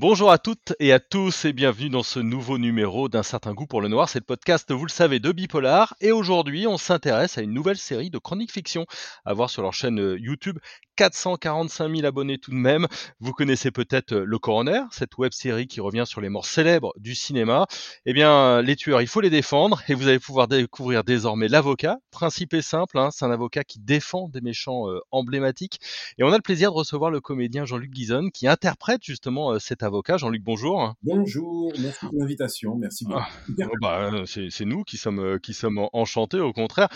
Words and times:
Bonjour 0.00 0.30
à 0.30 0.38
toutes 0.38 0.74
et 0.78 0.92
à 0.92 1.00
tous 1.00 1.44
et 1.44 1.52
bienvenue 1.52 1.90
dans 1.90 2.04
ce 2.04 2.20
nouveau 2.20 2.56
numéro 2.56 3.08
d'un 3.08 3.24
certain 3.24 3.52
goût 3.52 3.66
pour 3.66 3.80
le 3.80 3.88
noir. 3.88 4.08
C'est 4.08 4.20
le 4.20 4.24
podcast, 4.24 4.70
vous 4.70 4.84
le 4.84 4.92
savez, 4.92 5.18
de 5.18 5.32
Bipolar. 5.32 5.96
Et 6.00 6.12
aujourd'hui, 6.12 6.68
on 6.68 6.78
s'intéresse 6.78 7.36
à 7.36 7.42
une 7.42 7.52
nouvelle 7.52 7.78
série 7.78 8.08
de 8.08 8.18
chroniques 8.18 8.52
fiction 8.52 8.86
à 9.24 9.34
voir 9.34 9.50
sur 9.50 9.62
leur 9.62 9.74
chaîne 9.74 9.98
euh, 9.98 10.16
YouTube 10.16 10.60
445 10.98 11.94
000 11.94 12.06
abonnés 12.06 12.38
tout 12.38 12.50
de 12.50 12.56
même. 12.56 12.88
Vous 13.20 13.32
connaissez 13.32 13.70
peut-être 13.70 14.14
euh, 14.14 14.24
Le 14.24 14.38
Coroner, 14.40 14.82
cette 14.90 15.16
web 15.16 15.30
série 15.32 15.68
qui 15.68 15.80
revient 15.80 16.02
sur 16.04 16.20
les 16.20 16.28
morts 16.28 16.44
célèbres 16.44 16.92
du 16.98 17.14
cinéma. 17.14 17.68
Eh 18.04 18.12
bien, 18.12 18.60
les 18.62 18.74
tueurs, 18.74 19.00
il 19.00 19.06
faut 19.06 19.20
les 19.20 19.30
défendre 19.30 19.80
et 19.88 19.94
vous 19.94 20.08
allez 20.08 20.18
pouvoir 20.18 20.48
découvrir 20.48 21.04
désormais 21.04 21.46
l'avocat. 21.46 21.98
Principe 22.10 22.52
est 22.52 22.62
simple, 22.62 22.98
hein, 22.98 23.10
c'est 23.12 23.24
un 23.24 23.30
avocat 23.30 23.62
qui 23.62 23.78
défend 23.78 24.28
des 24.28 24.40
méchants 24.40 24.90
euh, 24.90 24.98
emblématiques. 25.12 25.78
Et 26.18 26.24
on 26.24 26.32
a 26.32 26.36
le 26.36 26.42
plaisir 26.42 26.72
de 26.72 26.76
recevoir 26.76 27.12
le 27.12 27.20
comédien 27.20 27.64
Jean-Luc 27.64 27.92
Guizon 27.92 28.30
qui 28.30 28.48
interprète 28.48 29.04
justement 29.04 29.52
euh, 29.52 29.60
cet 29.60 29.84
avocat. 29.84 30.16
Jean-Luc, 30.16 30.42
bonjour. 30.42 30.94
Bonjour, 31.04 31.72
merci 31.78 32.06
pour 32.06 32.18
l'invitation, 32.18 32.74
merci 32.74 33.04
beaucoup. 33.04 33.20
Ah, 33.20 33.68
bah, 33.80 34.10
c'est 34.26 34.64
nous 34.64 34.82
qui 34.82 34.96
sommes, 34.96 35.38
qui 35.38 35.54
sommes 35.54 35.88
enchantés, 35.92 36.40
au 36.40 36.52
contraire. 36.52 36.88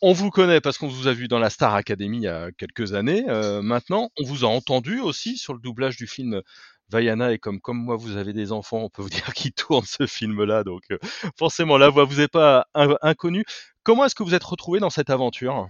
on 0.00 0.14
vous 0.14 0.30
connaît 0.30 0.62
parce 0.62 0.78
qu'on 0.78 0.88
vous 0.88 1.06
a 1.06 1.12
vu 1.12 1.28
dans 1.28 1.38
la 1.38 1.50
Star 1.50 1.74
Academy 1.74 2.16
il 2.16 2.22
y 2.22 2.28
a 2.28 2.50
quelques 2.52 2.94
années. 2.94 3.26
Euh, 3.42 3.60
maintenant, 3.60 4.10
on 4.18 4.24
vous 4.24 4.44
a 4.44 4.48
entendu 4.48 5.00
aussi 5.00 5.36
sur 5.36 5.52
le 5.52 5.60
doublage 5.60 5.96
du 5.96 6.06
film 6.06 6.42
Vaiana 6.90 7.32
et 7.32 7.38
comme 7.38 7.60
comme 7.60 7.78
moi 7.78 7.96
vous 7.96 8.16
avez 8.16 8.32
des 8.32 8.52
enfants, 8.52 8.78
on 8.78 8.88
peut 8.88 9.02
vous 9.02 9.08
dire 9.10 9.32
qu'ils 9.34 9.52
tournent 9.52 9.84
ce 9.84 10.06
film-là, 10.06 10.62
donc 10.64 10.82
euh, 10.90 10.98
forcément 11.36 11.76
la 11.76 11.88
voix 11.88 12.04
vous 12.04 12.20
est 12.20 12.28
pas 12.28 12.66
inconnue. 12.74 13.44
Comment 13.82 14.04
est-ce 14.04 14.14
que 14.14 14.22
vous 14.22 14.34
êtes 14.34 14.44
retrouvé 14.44 14.78
dans 14.78 14.90
cette 14.90 15.10
aventure? 15.10 15.68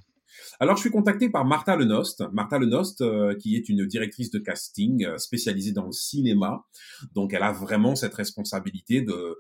Alors, 0.61 0.77
je 0.77 0.81
suis 0.81 0.91
contacté 0.91 1.31
par 1.31 1.45
Martha 1.45 1.77
Lenost. 1.77 2.25
Martha 2.33 2.59
Lenost, 2.59 3.01
euh, 3.01 3.35
qui 3.37 3.55
est 3.55 3.69
une 3.69 3.87
directrice 3.87 4.31
de 4.31 4.39
casting 4.39 5.07
spécialisée 5.17 5.73
dans 5.73 5.87
le 5.87 5.93
cinéma. 5.93 6.65
Donc, 7.15 7.33
elle 7.33 7.43
a 7.43 7.53
vraiment 7.53 7.95
cette 7.95 8.15
responsabilité 8.15 9.03
de 9.03 9.39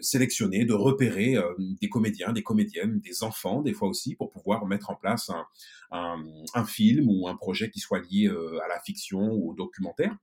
sélectionner, 0.00 0.64
de 0.64 0.74
repérer 0.74 1.36
des 1.58 1.88
comédiens, 1.88 2.32
des 2.32 2.42
comédiennes, 2.42 3.00
des 3.00 3.22
enfants, 3.22 3.62
des 3.62 3.72
fois 3.72 3.88
aussi, 3.88 4.14
pour 4.14 4.30
pouvoir 4.30 4.66
mettre 4.66 4.90
en 4.90 4.94
place 4.94 5.30
un, 5.90 6.64
film 6.66 7.08
ou 7.08 7.28
un 7.28 7.36
projet 7.36 7.70
qui 7.70 7.80
soit 7.80 8.00
lié 8.10 8.28
à 8.28 8.68
la 8.68 8.80
fiction 8.80 9.32
ou 9.32 9.50
au 9.50 9.54
documentaire. 9.54 10.16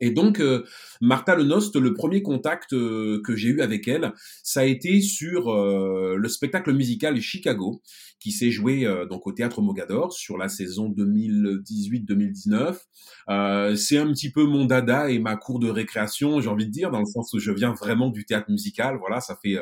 Et 0.00 0.10
donc, 0.10 0.40
euh, 0.40 0.64
Martha 1.00 1.34
Lenost, 1.34 1.76
le 1.76 1.94
premier 1.94 2.22
contact 2.22 2.72
euh, 2.72 3.20
que 3.24 3.34
j'ai 3.34 3.48
eu 3.48 3.60
avec 3.60 3.88
elle, 3.88 4.12
ça 4.42 4.60
a 4.60 4.64
été 4.64 5.00
sur 5.00 5.48
euh, 5.48 6.16
le 6.16 6.28
spectacle 6.28 6.72
musical 6.72 7.20
Chicago, 7.20 7.82
qui 8.20 8.32
s'est 8.32 8.50
joué 8.50 8.84
donc 9.08 9.28
au 9.28 9.32
théâtre 9.32 9.62
Mogador 9.62 10.12
sur 10.12 10.38
la 10.38 10.48
saison 10.48 10.90
2018-2019. 10.90 13.76
c'est 13.76 13.96
un 13.96 14.08
petit 14.08 14.32
peu 14.32 14.42
mon 14.42 14.64
dada 14.64 15.08
et 15.08 15.20
ma 15.20 15.36
cour 15.36 15.60
de 15.60 15.70
récréation, 15.70 16.40
j'ai 16.40 16.48
envie 16.48 16.66
de 16.66 16.72
dire, 16.72 16.90
dans 16.90 16.98
le 16.98 17.06
sens 17.06 17.32
où 17.32 17.38
je 17.38 17.52
viens 17.52 17.74
vraiment 17.74 18.08
du 18.08 18.24
théâtre 18.24 18.50
musical. 18.50 18.96
Voilà, 18.98 19.20
ça 19.20 19.38
fait 19.40 19.58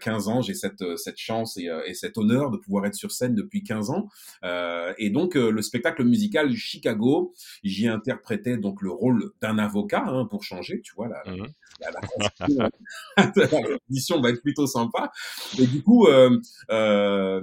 15 0.00 0.28
ans, 0.28 0.40
j'ai 0.40 0.54
cette, 0.54 0.82
cette 0.96 1.18
chance 1.18 1.58
et, 1.58 1.68
et, 1.86 1.92
cet 1.92 2.16
honneur 2.16 2.50
de 2.50 2.56
pouvoir 2.56 2.86
être 2.86 2.94
sur 2.94 3.12
scène 3.12 3.34
depuis 3.34 3.62
15 3.62 3.90
ans. 3.90 4.08
et 4.96 5.10
donc, 5.10 5.34
le 5.34 5.60
spectacle 5.60 6.04
musical 6.04 6.56
Chicago, 6.56 7.34
j'y 7.64 7.86
interprétais 7.86 8.56
donc 8.56 8.80
le 8.80 8.92
rôle 8.92 9.32
d'un 9.42 9.53
avocat 9.58 10.04
hein, 10.06 10.26
pour 10.26 10.42
changer, 10.42 10.80
tu 10.82 10.94
vois, 10.94 11.08
la, 11.08 11.22
mmh 11.30 11.46
la, 11.80 11.90
va 14.20 14.30
être 14.30 14.42
plutôt 14.42 14.66
sympa. 14.66 15.12
Et 15.58 15.66
du 15.66 15.82
coup, 15.82 16.06
euh, 16.06 16.38
euh, 16.70 17.40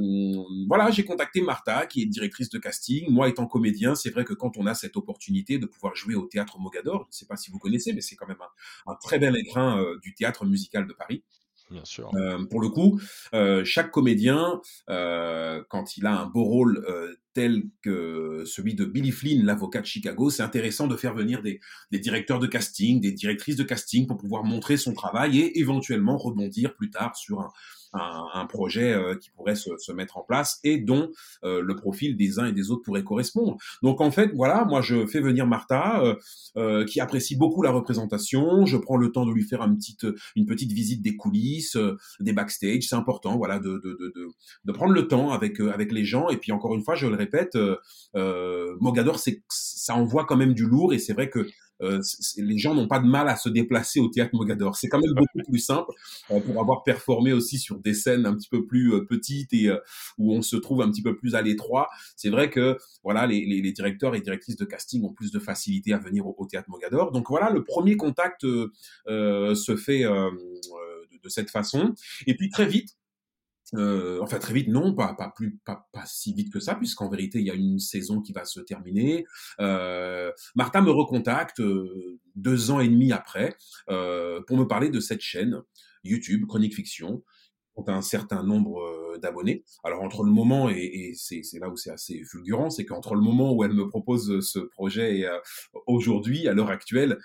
voilà, 0.67 0.91
j'ai 0.91 1.03
contacté 1.03 1.41
Martha, 1.41 1.85
qui 1.85 2.03
est 2.03 2.05
directrice 2.05 2.49
de 2.49 2.57
casting. 2.57 3.11
Moi, 3.11 3.29
étant 3.29 3.47
comédien, 3.47 3.95
c'est 3.95 4.09
vrai 4.09 4.25
que 4.25 4.33
quand 4.33 4.57
on 4.57 4.65
a 4.65 4.73
cette 4.73 4.97
opportunité 4.97 5.57
de 5.57 5.65
pouvoir 5.65 5.95
jouer 5.95 6.15
au 6.15 6.25
théâtre 6.25 6.59
Mogador, 6.59 7.03
je 7.03 7.09
ne 7.09 7.19
sais 7.19 7.25
pas 7.25 7.37
si 7.37 7.51
vous 7.51 7.59
connaissez, 7.59 7.93
mais 7.93 8.01
c'est 8.01 8.15
quand 8.15 8.27
même 8.27 8.41
un, 8.87 8.95
très 8.95 9.19
bel 9.19 9.35
écrin 9.35 9.81
euh, 9.81 9.99
du 10.01 10.13
théâtre 10.13 10.45
musical 10.45 10.87
de 10.87 10.93
Paris. 10.93 11.23
Bien 11.71 11.85
sûr. 11.85 12.11
Euh, 12.15 12.45
pour 12.45 12.61
le 12.61 12.69
coup, 12.69 12.99
euh, 13.33 13.63
chaque 13.63 13.91
comédien, 13.91 14.61
euh, 14.89 15.63
quand 15.69 15.97
il 15.97 16.05
a 16.05 16.19
un 16.19 16.25
beau 16.25 16.43
rôle 16.43 16.85
tel 17.33 17.63
que 17.81 18.43
celui 18.45 18.75
de 18.75 18.85
Billy 18.85 19.11
Flynn, 19.11 19.43
l'avocat 19.43 19.81
de 19.81 19.85
Chicago, 19.85 20.29
c'est 20.29 20.43
intéressant 20.43 20.87
de 20.87 20.95
faire 20.95 21.13
venir 21.13 21.41
des, 21.41 21.59
directeurs 21.91 22.39
de 22.39 22.47
casting, 22.47 22.99
des 22.99 23.11
directrices 23.11 23.55
de 23.55 23.63
casting 23.63 24.07
pour 24.07 24.17
pouvoir 24.17 24.43
montrer 24.43 24.77
son 24.77 24.93
travail 24.93 25.39
et 25.39 25.59
éventuellement 25.59 26.17
rebondir 26.17 26.75
plus 26.75 26.89
tard 26.89 27.15
sur 27.15 27.51
un, 27.93 28.45
projet 28.45 28.93
euh, 28.93 29.15
qui 29.15 29.31
pourrait 29.31 29.55
se, 29.55 29.91
mettre 29.91 30.17
en 30.17 30.23
place 30.23 30.59
et 30.63 30.77
dont 30.77 31.11
euh, 31.43 31.61
le 31.61 31.75
profil 31.75 32.15
des 32.15 32.39
uns 32.39 32.45
et 32.45 32.53
des 32.53 32.71
autres 32.71 32.83
pourrait 32.83 33.03
correspondre. 33.03 33.57
Donc 33.83 34.01
en 34.01 34.11
fait, 34.11 34.31
voilà, 34.33 34.65
moi 34.65 34.81
je 34.81 35.05
fais 35.05 35.19
venir 35.19 35.45
Martha, 35.45 36.17
euh, 36.57 36.85
qui 36.85 36.99
apprécie 36.99 37.35
beaucoup 37.35 37.61
la 37.61 37.71
représentation. 37.71 38.65
Je 38.65 38.77
prends 38.77 38.97
le 38.97 39.11
temps 39.11 39.25
de 39.25 39.31
lui 39.31 39.43
faire 39.43 39.61
une 39.63 40.45
petite 40.45 40.71
visite 40.71 41.01
des 41.01 41.15
coulisses, 41.15 41.77
des 42.19 42.33
backstage. 42.33 42.83
C'est 42.83 42.95
important, 42.95 43.37
voilà, 43.37 43.59
de, 43.59 43.81
prendre 44.73 44.93
le 44.93 45.07
temps 45.07 45.31
avec 45.31 45.59
avec 45.59 45.91
les 45.91 46.05
gens. 46.05 46.29
Et 46.29 46.37
puis 46.37 46.51
encore 46.51 46.73
une 46.73 46.83
fois, 46.83 46.95
je 46.95 47.07
le 47.07 47.15
répète, 47.23 47.57
Mogador, 48.79 49.19
c'est 49.19 49.43
ça 49.49 49.95
envoie 49.95 50.25
quand 50.25 50.37
même 50.37 50.53
du 50.53 50.65
lourd 50.65 50.93
et 50.93 50.99
c'est 50.99 51.13
vrai 51.13 51.29
que 51.29 51.47
euh, 51.81 51.99
les 52.37 52.57
gens 52.57 52.75
n'ont 52.75 52.87
pas 52.87 52.99
de 52.99 53.07
mal 53.07 53.27
à 53.27 53.35
se 53.35 53.49
déplacer 53.49 53.99
au 53.99 54.07
théâtre 54.07 54.31
Mogador. 54.33 54.75
C'est 54.75 54.87
quand 54.87 54.99
même 54.99 55.13
beaucoup 55.13 55.49
plus 55.49 55.59
simple 55.59 55.91
euh, 56.29 56.39
pour 56.39 56.61
avoir 56.61 56.83
performé 56.83 57.33
aussi 57.33 57.57
sur 57.57 57.79
des 57.79 57.93
scènes 57.93 58.25
un 58.25 58.35
petit 58.35 58.49
peu 58.49 58.65
plus 58.65 58.93
euh, 58.93 59.05
petites 59.05 59.53
et 59.53 59.71
où 60.17 60.33
on 60.33 60.41
se 60.41 60.55
trouve 60.55 60.81
un 60.81 60.91
petit 60.91 61.01
peu 61.01 61.15
plus 61.15 61.35
à 61.35 61.41
l'étroit. 61.41 61.89
C'est 62.15 62.29
vrai 62.29 62.49
que 62.49 62.77
voilà, 63.03 63.25
les, 63.27 63.45
les, 63.45 63.61
les, 63.61 63.71
directeurs 63.71 64.15
et 64.15 64.21
directrices 64.21 64.57
de 64.57 64.65
casting 64.65 65.03
ont 65.03 65.13
plus 65.13 65.31
de 65.31 65.39
facilité 65.39 65.93
à 65.93 65.97
venir 65.97 66.27
au, 66.27 66.45
théâtre 66.45 66.69
Mogador. 66.69 67.11
Donc 67.11 67.29
voilà, 67.29 67.49
le 67.49 67.63
premier 67.63 67.97
contact 67.97 68.41
se 68.41 69.75
fait 69.77 70.03
de, 70.03 71.19
de 71.23 71.29
cette 71.29 71.49
façon. 71.49 71.95
Et 72.27 72.35
puis 72.35 72.49
très 72.49 72.65
vite, 72.65 72.97
euh, 73.75 74.19
enfin 74.21 74.39
très 74.39 74.53
vite, 74.53 74.67
non, 74.67 74.93
pas 74.93 75.13
pas 75.13 75.31
plus 75.35 75.57
pas, 75.65 75.87
pas 75.93 76.03
si 76.05 76.33
vite 76.33 76.51
que 76.51 76.59
ça, 76.59 76.75
puisqu'en 76.75 77.09
vérité 77.09 77.39
il 77.39 77.47
y 77.47 77.51
a 77.51 77.53
une 77.55 77.79
saison 77.79 78.21
qui 78.21 78.33
va 78.33 78.45
se 78.45 78.59
terminer. 78.59 79.25
Euh, 79.59 80.31
Martha 80.55 80.81
me 80.81 80.91
recontacte 80.91 81.59
euh, 81.61 82.19
deux 82.35 82.71
ans 82.71 82.79
et 82.79 82.87
demi 82.87 83.11
après 83.11 83.55
euh, 83.89 84.41
pour 84.47 84.57
me 84.57 84.65
parler 84.65 84.89
de 84.89 84.99
cette 84.99 85.21
chaîne 85.21 85.61
YouTube 86.03 86.45
Chronique 86.47 86.75
Fiction, 86.75 87.23
ont 87.75 87.85
un 87.87 88.01
certain 88.01 88.43
nombre 88.43 88.81
euh, 88.81 89.17
d'abonnés. 89.19 89.63
Alors 89.83 90.01
entre 90.01 90.23
le 90.23 90.31
moment 90.31 90.69
et, 90.69 90.79
et 90.79 91.13
c'est 91.15 91.59
là 91.59 91.69
où 91.69 91.77
c'est 91.77 91.91
assez 91.91 92.23
fulgurant, 92.25 92.69
c'est 92.69 92.85
qu'entre 92.85 93.15
le 93.15 93.21
moment 93.21 93.53
où 93.53 93.63
elle 93.63 93.73
me 93.73 93.87
propose 93.87 94.41
ce 94.41 94.59
projet 94.59 95.19
et 95.19 95.29
aujourd'hui, 95.87 96.47
à 96.47 96.53
l'heure 96.53 96.69
actuelle 96.69 97.19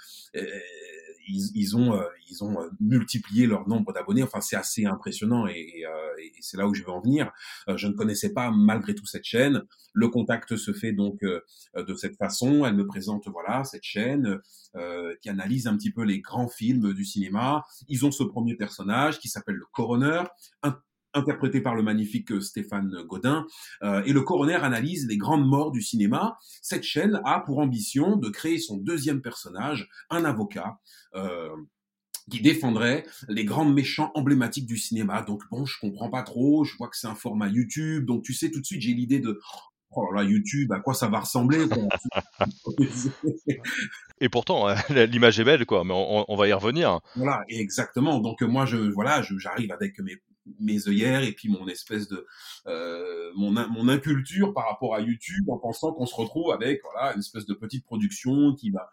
ils, 1.28 1.50
ils, 1.54 1.76
ont, 1.76 1.94
euh, 1.94 2.04
ils 2.30 2.42
ont 2.44 2.60
euh, 2.60 2.68
multiplié 2.80 3.46
leur 3.46 3.68
nombre 3.68 3.92
d'abonnés. 3.92 4.22
Enfin, 4.22 4.40
c'est 4.40 4.56
assez 4.56 4.86
impressionnant 4.86 5.46
et, 5.46 5.52
et, 5.52 5.86
euh, 5.86 5.90
et 6.18 6.32
c'est 6.40 6.56
là 6.56 6.66
où 6.66 6.74
je 6.74 6.82
veux 6.82 6.90
en 6.90 7.00
venir. 7.00 7.32
je 7.74 7.86
ne 7.86 7.92
connaissais 7.92 8.32
pas 8.32 8.50
malgré 8.50 8.94
tout 8.94 9.06
cette 9.06 9.24
chaîne. 9.24 9.62
Le 9.92 10.08
contact 10.08 10.56
se 10.56 10.72
fait 10.72 10.92
donc 10.92 11.20
de 11.22 11.94
cette 11.94 12.16
façon. 12.16 12.64
Elle 12.64 12.74
me 12.74 12.86
présente 12.86 13.28
voilà 13.28 13.64
cette 13.64 13.82
chaîne 13.82 14.40
qui 15.20 15.28
analyse 15.28 15.66
un 15.66 15.76
petit 15.76 15.90
peu 15.90 16.02
les 16.02 16.20
grands 16.20 16.48
films 16.48 16.92
du 16.92 17.04
cinéma. 17.04 17.64
Ils 17.88 18.04
ont 18.06 18.10
ce 18.10 18.22
premier 18.22 18.54
personnage 18.54 19.18
qui 19.18 19.28
s'appelle 19.28 19.56
le 19.56 19.66
coroner, 19.72 20.22
interprété 21.16 21.60
par 21.60 21.74
le 21.74 21.82
magnifique 21.82 22.30
euh, 22.32 22.40
Stéphane 22.40 22.92
Godin. 23.06 23.46
Euh, 23.82 24.02
et 24.04 24.12
le 24.12 24.22
coroner 24.22 24.54
analyse 24.54 25.06
les 25.08 25.16
grandes 25.16 25.46
morts 25.46 25.72
du 25.72 25.82
cinéma. 25.82 26.38
Cette 26.62 26.84
chaîne 26.84 27.20
a 27.24 27.40
pour 27.40 27.58
ambition 27.58 28.16
de 28.16 28.28
créer 28.28 28.58
son 28.58 28.76
deuxième 28.76 29.22
personnage, 29.22 29.88
un 30.10 30.24
avocat. 30.24 30.78
Euh, 31.14 31.48
qui 32.28 32.40
défendrait 32.40 33.06
les 33.28 33.44
grands 33.44 33.64
méchants 33.64 34.10
emblématiques 34.16 34.66
du 34.66 34.76
cinéma. 34.76 35.22
Donc 35.22 35.42
bon, 35.48 35.64
je 35.64 35.78
comprends 35.80 36.10
pas 36.10 36.24
trop, 36.24 36.64
je 36.64 36.76
vois 36.76 36.88
que 36.88 36.96
c'est 36.96 37.06
un 37.06 37.14
format 37.14 37.46
YouTube, 37.46 38.04
donc 38.04 38.24
tu 38.24 38.34
sais 38.34 38.50
tout 38.50 38.60
de 38.60 38.66
suite 38.66 38.82
j'ai 38.82 38.94
l'idée 38.94 39.20
de 39.20 39.38
oh 39.92 40.12
là 40.12 40.22
là 40.22 40.28
YouTube, 40.28 40.72
à 40.72 40.80
quoi 40.80 40.94
ça 40.94 41.08
va 41.08 41.20
ressembler? 41.20 41.58
Et 44.20 44.28
pourtant, 44.28 44.66
l'image 44.90 45.38
est 45.38 45.44
belle, 45.44 45.66
quoi. 45.66 45.84
Mais 45.84 45.94
on, 45.94 46.24
on, 46.28 46.36
va 46.36 46.48
y 46.48 46.52
revenir. 46.52 46.98
Voilà, 47.14 47.44
exactement. 47.48 48.18
Donc 48.18 48.42
moi, 48.42 48.66
je 48.66 48.76
voilà, 48.76 49.22
j'arrive 49.22 49.70
avec 49.72 49.98
mes 50.00 50.16
mes 50.60 50.88
œillères 50.88 51.22
et 51.22 51.32
puis 51.32 51.48
mon 51.48 51.66
espèce 51.68 52.08
de 52.08 52.26
euh, 52.66 53.30
mon 53.36 53.50
mon 53.50 53.88
inculture 53.88 54.52
par 54.52 54.68
rapport 54.68 54.94
à 54.94 55.00
YouTube 55.00 55.48
en 55.50 55.58
pensant 55.58 55.92
qu'on 55.92 56.06
se 56.06 56.14
retrouve 56.14 56.52
avec 56.52 56.80
voilà 56.82 57.14
une 57.14 57.20
espèce 57.20 57.46
de 57.46 57.54
petite 57.54 57.84
production 57.84 58.54
qui 58.54 58.70
va 58.70 58.90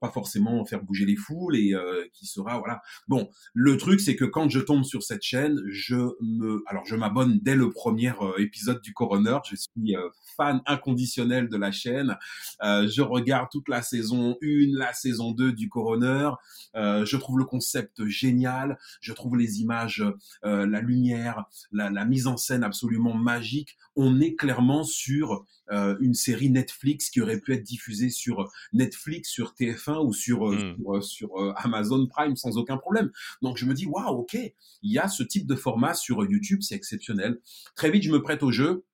pas 0.00 0.10
forcément 0.10 0.64
faire 0.64 0.82
bouger 0.82 1.04
les 1.04 1.16
foules 1.16 1.56
et 1.56 1.74
euh, 1.74 2.04
qui 2.12 2.26
sera 2.26 2.58
voilà. 2.58 2.80
Bon, 3.08 3.28
le 3.54 3.76
truc 3.76 4.00
c'est 4.00 4.16
que 4.16 4.24
quand 4.24 4.48
je 4.48 4.60
tombe 4.60 4.84
sur 4.84 5.02
cette 5.02 5.22
chaîne, 5.22 5.60
je 5.68 5.96
me 6.20 6.62
alors 6.66 6.84
je 6.86 6.96
m'abonne 6.96 7.38
dès 7.42 7.54
le 7.54 7.70
premier 7.70 8.12
euh, 8.20 8.36
épisode 8.38 8.80
du 8.82 8.92
Coroner, 8.92 9.38
je 9.48 9.56
suis 9.56 9.96
fan 10.36 10.60
inconditionnel 10.66 11.48
de 11.48 11.56
la 11.56 11.70
chaîne. 11.70 12.16
je 12.62 13.02
regarde 13.02 13.48
toute 13.50 13.68
la 13.68 13.82
saison 13.82 14.36
1, 14.42 14.76
la 14.76 14.92
saison 14.92 15.32
2 15.32 15.52
du 15.52 15.68
Coroner. 15.68 16.30
je 16.74 17.16
trouve 17.16 17.38
le 17.38 17.44
concept 17.44 18.04
génial, 18.06 18.78
je 19.00 19.12
trouve 19.12 19.36
les 19.36 19.60
images, 19.60 20.04
la 20.42 20.80
lumière, 20.80 21.44
la, 21.72 22.04
mise 22.04 22.26
en 22.26 22.36
scène 22.36 22.64
absolument 22.64 23.14
magique. 23.14 23.76
On 23.96 24.20
est 24.20 24.34
clairement 24.34 24.84
sur 24.84 25.46
une 25.70 26.14
série 26.14 26.50
Netflix 26.50 27.08
qui 27.10 27.20
aurait 27.20 27.40
pu 27.40 27.54
être 27.54 27.62
diffusée 27.62 28.10
sur 28.10 28.50
Netflix, 28.72 29.30
sur 29.30 29.54
TV 29.54 29.65
TF1 29.74 30.06
ou 30.06 30.12
sur, 30.12 30.50
mmh. 30.50 31.02
sur, 31.02 31.30
Amazon 31.56 32.06
Prime 32.06 32.36
sans 32.36 32.56
aucun 32.56 32.76
problème. 32.76 33.10
Donc 33.42 33.56
je 33.56 33.66
me 33.66 33.74
dis, 33.74 33.86
waouh, 33.86 34.20
ok, 34.20 34.34
il 34.34 34.92
y 34.92 34.98
a 34.98 35.08
ce 35.08 35.22
type 35.22 35.46
de 35.46 35.54
format 35.54 35.94
sur 35.94 36.24
YouTube, 36.24 36.60
c'est 36.62 36.74
exceptionnel. 36.74 37.38
Très 37.74 37.90
vite, 37.90 38.02
je 38.02 38.10
me 38.10 38.22
prête 38.22 38.42
au 38.42 38.50
jeu. 38.50 38.84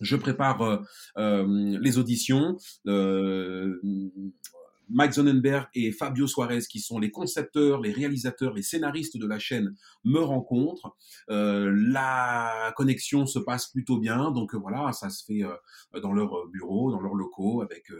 Je 0.00 0.16
prépare 0.16 0.82
les 1.16 1.98
auditions. 1.98 2.56
Mike 4.88 5.12
Zonenberg 5.12 5.68
et 5.74 5.92
Fabio 5.92 6.26
Suarez, 6.26 6.60
qui 6.68 6.80
sont 6.80 6.98
les 6.98 7.10
concepteurs, 7.10 7.80
les 7.80 7.92
réalisateurs, 7.92 8.54
les 8.54 8.62
scénaristes 8.62 9.16
de 9.16 9.26
la 9.26 9.38
chaîne, 9.38 9.74
me 10.04 10.20
rencontrent. 10.20 10.96
Euh, 11.30 11.74
la 11.90 12.72
connexion 12.76 13.26
se 13.26 13.38
passe 13.38 13.68
plutôt 13.68 13.98
bien, 13.98 14.30
donc 14.30 14.54
euh, 14.54 14.58
voilà, 14.58 14.92
ça 14.92 15.10
se 15.10 15.24
fait 15.24 15.42
euh, 15.42 16.00
dans 16.00 16.12
leur 16.12 16.46
bureau, 16.48 16.90
dans 16.90 17.00
leurs 17.00 17.14
locaux, 17.14 17.62
avec, 17.62 17.90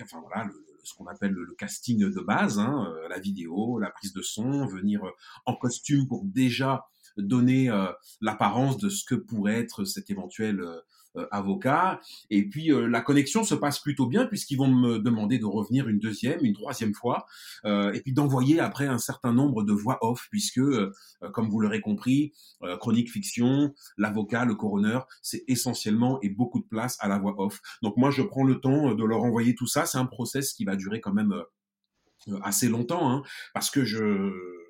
enfin 0.00 0.20
voilà, 0.20 0.48
ce 0.82 0.94
qu'on 0.94 1.06
appelle 1.06 1.32
le, 1.32 1.54
casting 1.54 1.98
de 1.98 2.20
base, 2.20 2.58
hein, 2.58 2.92
la 3.08 3.18
vidéo, 3.18 3.78
la 3.78 3.90
prise 3.90 4.12
de 4.12 4.22
son, 4.22 4.66
venir 4.66 5.02
en 5.46 5.54
costume 5.54 6.06
pour 6.08 6.24
déjà 6.24 6.86
donner 7.16 7.70
l'apparence 8.20 8.78
de 8.78 8.88
ce 8.88 9.04
que 9.04 9.14
pourrait 9.14 9.58
être 9.58 9.84
cet 9.84 10.10
éventuel 10.10 10.60
euh, 10.60 10.80
avocat. 11.30 12.00
Et 12.30 12.48
puis 12.48 12.72
euh, 12.72 12.86
la 12.86 13.00
connexion 13.00 13.44
se 13.44 13.54
passe 13.54 13.78
plutôt 13.78 14.06
bien 14.06 14.26
puisqu'ils 14.26 14.56
vont 14.56 14.68
me 14.68 14.98
demander 14.98 15.38
de 15.38 15.44
revenir 15.44 15.88
une 15.88 15.98
deuxième, 15.98 16.44
une 16.44 16.54
troisième 16.54 16.94
fois, 16.94 17.26
euh, 17.64 17.92
et 17.92 18.00
puis 18.00 18.12
d'envoyer 18.12 18.60
après 18.60 18.86
un 18.86 18.98
certain 18.98 19.32
nombre 19.32 19.62
de 19.62 19.72
voix 19.72 19.98
off 20.00 20.28
puisque, 20.30 20.60
comme 21.32 21.48
vous 21.48 21.60
l'aurez 21.60 21.80
compris, 21.80 22.32
chronique 22.80 23.10
fiction, 23.10 23.74
l'avocat, 23.96 24.44
le 24.44 24.54
coroner, 24.54 25.00
c'est 25.22 25.44
essentiellement 25.48 26.18
et 26.22 26.28
beaucoup 26.28 26.60
de 26.60 26.66
place 26.66 26.96
à 27.00 27.08
la 27.08 27.18
voix 27.18 27.34
off. 27.38 27.60
Donc 27.82 27.96
moi 27.96 28.10
je 28.10 28.22
prends 28.22 28.44
le 28.44 28.60
temps 28.60 28.94
de 28.94 29.04
leur 29.04 29.22
envoyer 29.22 29.54
tout 29.54 29.66
ça. 29.66 29.86
C'est 29.86 29.98
un 29.98 30.06
process 30.06 30.52
qui 30.52 30.64
va 30.64 30.76
durer 30.76 31.00
quand 31.00 31.12
même 31.12 31.34
assez 32.42 32.68
longtemps 32.68 33.10
hein, 33.10 33.22
parce 33.54 33.70
que 33.70 33.84
je 33.84 34.61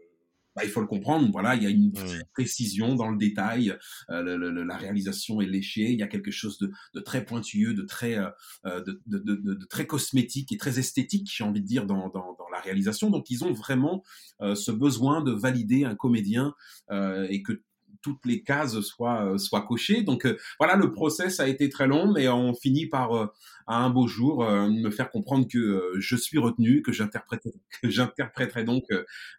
bah, 0.55 0.63
il 0.65 0.71
faut 0.71 0.81
le 0.81 0.87
comprendre. 0.87 1.29
Voilà, 1.33 1.55
il 1.55 1.63
y 1.63 1.67
a 1.67 1.71
une 1.71 1.89
mmh. 1.89 2.25
précision 2.33 2.95
dans 2.95 3.11
le 3.11 3.17
détail. 3.17 3.77
Euh, 4.11 4.65
la 4.65 4.77
réalisation 4.77 5.41
est 5.41 5.47
léchée. 5.47 5.91
Il 5.91 5.99
y 5.99 6.03
a 6.03 6.09
quelque 6.09 6.31
chose 6.31 6.59
de, 6.59 6.71
de 6.95 7.01
très 7.01 7.25
pointilleux, 7.25 7.75
de 7.75 7.83
très, 7.83 8.19
euh, 8.19 8.29
euh 8.67 8.83
de, 8.83 9.01
de, 9.07 9.19
de, 9.19 9.65
très 9.67 9.87
cosmétique 9.87 10.53
et 10.53 10.57
très 10.57 10.79
esthétique, 10.79 11.31
j'ai 11.33 11.45
envie 11.45 11.61
de 11.61 11.67
dire, 11.67 11.87
dans, 11.87 12.09
dans, 12.09 12.35
dans, 12.39 12.49
la 12.53 12.61
réalisation. 12.61 13.09
Donc, 13.09 13.31
ils 13.31 13.45
ont 13.45 13.53
vraiment 13.53 14.03
euh, 14.43 14.55
ce 14.55 14.71
besoin 14.71 15.23
de 15.23 15.33
valider 15.33 15.85
un 15.85 15.95
comédien 15.95 16.55
euh, 16.91 17.27
et 17.31 17.43
que 17.43 17.63
toutes 18.03 18.25
les 18.25 18.43
cases 18.43 18.81
soient, 18.81 19.39
soient 19.39 19.63
cochées. 19.63 20.03
Donc 20.03 20.27
voilà, 20.59 20.77
le 20.77 20.93
process 20.93 21.41
a 21.41 21.49
été 21.49 21.69
très 21.69 21.87
long, 21.87 22.13
mais 22.13 22.29
on 22.29 22.55
finit 22.55 22.87
par 22.87 23.33
à 23.69 23.77
un 23.77 23.91
beau 23.91 24.09
jour 24.09 24.45
me 24.45 24.91
faire 24.91 25.11
comprendre 25.11 25.47
que 25.49 25.93
je 25.99 26.17
suis 26.17 26.39
retenu, 26.39 26.83
que 26.83 26.93
j'interpréterai 27.83 28.65
donc 28.65 28.85